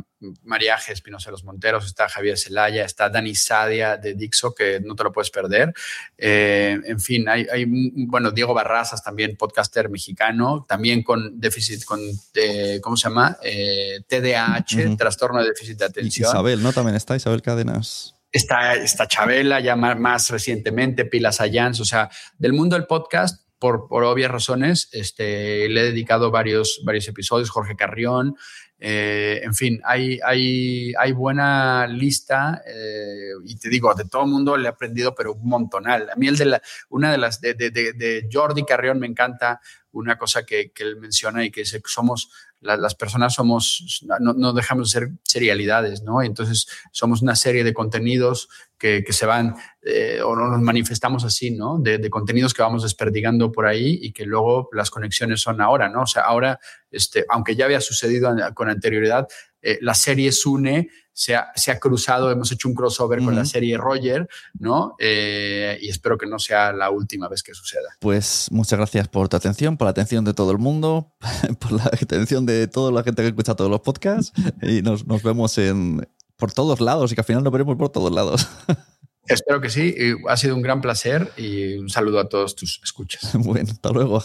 María 0.43 0.75
G. 0.75 0.91
Espinosa 0.91 1.27
de 1.27 1.33
los 1.33 1.43
Monteros, 1.43 1.85
está 1.85 2.09
Javier 2.09 2.35
Celaya, 2.35 2.83
está 2.83 3.11
Dani 3.11 3.35
Sadia 3.35 3.95
de 3.95 4.15
Dixo, 4.15 4.55
que 4.55 4.79
no 4.79 4.95
te 4.95 5.03
lo 5.03 5.11
puedes 5.11 5.29
perder. 5.29 5.71
Eh, 6.17 6.79
en 6.83 6.99
fin, 6.99 7.29
hay, 7.29 7.45
hay, 7.53 7.65
bueno, 8.07 8.31
Diego 8.31 8.55
Barrazas 8.55 9.03
también, 9.03 9.37
podcaster 9.37 9.87
mexicano, 9.87 10.65
también 10.67 11.03
con 11.03 11.39
déficit, 11.39 11.83
con, 11.85 11.99
eh, 12.33 12.79
¿cómo 12.81 12.97
se 12.97 13.07
llama? 13.07 13.37
Eh, 13.43 14.01
TDAH, 14.07 14.57
uh 14.57 14.79
-huh. 14.79 14.97
trastorno 14.97 15.43
de 15.43 15.49
déficit 15.49 15.77
de 15.77 15.85
atención. 15.85 16.27
Isabel, 16.27 16.63
¿no? 16.63 16.73
También 16.73 16.95
está 16.95 17.15
Isabel 17.15 17.43
Cadenas. 17.43 18.15
Está, 18.31 18.75
está 18.75 19.07
Chabela, 19.07 19.59
ya 19.59 19.75
más, 19.75 20.29
recientemente, 20.29 21.05
Pilas 21.05 21.41
Ayans, 21.41 21.79
o 21.79 21.85
sea, 21.85 22.09
del 22.37 22.53
mundo 22.53 22.75
del 22.75 22.87
podcast, 22.87 23.45
por, 23.59 23.87
por 23.87 24.03
obvias 24.03 24.31
razones, 24.31 24.89
este, 24.91 25.69
le 25.69 25.81
he 25.81 25.83
dedicado 25.83 26.31
varios, 26.31 26.81
varios 26.83 27.07
episodios, 27.07 27.49
Jorge 27.49 27.75
Carrión, 27.75 28.35
eh, 28.83 29.41
en 29.43 29.53
fin, 29.53 29.79
hay, 29.83 30.19
hay, 30.25 30.91
hay 30.97 31.11
buena 31.11 31.85
lista 31.85 32.63
eh, 32.65 33.33
y 33.45 33.55
te 33.55 33.69
digo, 33.69 33.93
de 33.93 34.05
todo 34.05 34.25
mundo 34.25 34.57
le 34.57 34.65
he 34.65 34.69
aprendido, 34.69 35.13
pero 35.13 35.35
un 35.35 35.47
montonal. 35.47 36.09
A 36.09 36.15
mí 36.15 36.27
el 36.27 36.35
de 36.35 36.45
la, 36.45 36.61
una 36.89 37.11
de 37.11 37.19
las 37.19 37.39
de, 37.39 37.53
de, 37.53 37.69
de, 37.69 37.93
de 37.93 38.27
Jordi 38.31 38.65
Carrión 38.65 38.99
me 38.99 39.05
encanta 39.05 39.61
una 39.91 40.17
cosa 40.17 40.43
que, 40.47 40.71
que 40.71 40.81
él 40.81 40.97
menciona 40.97 41.45
y 41.45 41.51
que 41.51 41.61
dice 41.61 41.79
que 41.79 41.91
somos 41.91 42.31
la, 42.61 42.77
las 42.77 42.95
personas 42.95 43.33
somos, 43.33 44.05
no, 44.19 44.53
dejamos 44.53 44.91
de 44.91 44.99
ser 44.99 45.09
serialidades, 45.23 46.03
¿no? 46.03 46.21
Entonces 46.21 46.67
somos 46.91 47.21
una 47.21 47.35
serie 47.35 47.63
de 47.63 47.73
contenidos 47.73 48.49
que, 48.77 49.03
que 49.03 49.13
se 49.13 49.25
van 49.25 49.55
eh, 49.81 50.21
o 50.23 50.35
nos 50.35 50.61
manifestamos 50.61 51.23
así, 51.23 51.51
¿no? 51.51 51.79
De, 51.79 51.97
de, 51.97 52.09
contenidos 52.09 52.53
que 52.53 52.61
vamos 52.61 52.83
desperdigando 52.83 53.51
por 53.51 53.65
ahí 53.65 53.99
y 54.01 54.13
que 54.13 54.25
luego 54.25 54.69
las 54.73 54.89
conexiones 54.89 55.41
son 55.41 55.59
ahora, 55.59 55.89
¿no? 55.89 56.03
O 56.03 56.07
sea, 56.07 56.23
ahora, 56.23 56.59
este, 56.91 57.25
aunque 57.29 57.55
ya 57.55 57.65
había 57.65 57.81
sucedido 57.81 58.33
con 58.53 58.69
anterioridad, 58.69 59.27
eh, 59.61 59.77
la 59.81 59.93
serie 59.93 60.31
Sune 60.31 60.89
se 61.13 61.35
ha, 61.35 61.51
se 61.55 61.71
ha, 61.71 61.79
cruzado, 61.79 62.31
hemos 62.31 62.51
hecho 62.51 62.67
un 62.67 62.75
crossover 62.75 63.19
uh 63.19 63.21
-huh. 63.21 63.25
con 63.25 63.35
la 63.35 63.45
serie 63.45 63.77
Roger, 63.77 64.27
¿no? 64.57 64.95
Eh, 64.99 65.77
y 65.81 65.89
espero 65.89 66.17
que 66.17 66.25
no 66.25 66.39
sea 66.39 66.73
la 66.73 66.89
última 66.89 67.27
vez 67.27 67.43
que 67.43 67.53
suceda. 67.53 67.89
Pues 67.99 68.47
muchas 68.51 68.79
gracias 68.79 69.07
por 69.07 69.29
tu 69.29 69.37
atención, 69.37 69.77
por 69.77 69.85
la 69.85 69.91
atención 69.91 70.25
de 70.25 70.33
todo 70.33 70.51
el 70.51 70.57
mundo, 70.57 71.13
por 71.59 71.71
la 71.73 71.85
atención 71.85 72.45
de 72.45 72.67
toda 72.67 72.91
la 72.91 73.03
gente 73.03 73.21
que 73.21 73.29
escucha 73.29 73.55
todos 73.55 73.69
los 73.69 73.81
podcasts 73.81 74.31
y 74.61 74.81
nos, 74.81 75.05
nos 75.05 75.21
vemos 75.23 75.57
en, 75.57 76.07
por 76.37 76.51
todos 76.51 76.81
lados 76.81 77.11
y 77.11 77.15
que 77.15 77.21
al 77.21 77.25
final 77.25 77.43
nos 77.43 77.53
veremos 77.53 77.75
por 77.77 77.89
todos 77.89 78.11
lados. 78.11 78.47
Espero 79.27 79.61
que 79.61 79.69
sí. 79.69 79.95
Ha 80.27 80.37
sido 80.37 80.55
un 80.55 80.61
gran 80.61 80.81
placer 80.81 81.31
y 81.37 81.75
un 81.75 81.89
saludo 81.89 82.19
a 82.19 82.27
todos 82.27 82.55
tus 82.55 82.81
escuchas. 82.83 83.31
Bueno, 83.35 83.69
hasta 83.71 83.91
luego. 83.91 84.23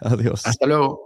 Adiós. 0.00 0.46
Hasta 0.46 0.66
luego. 0.66 1.05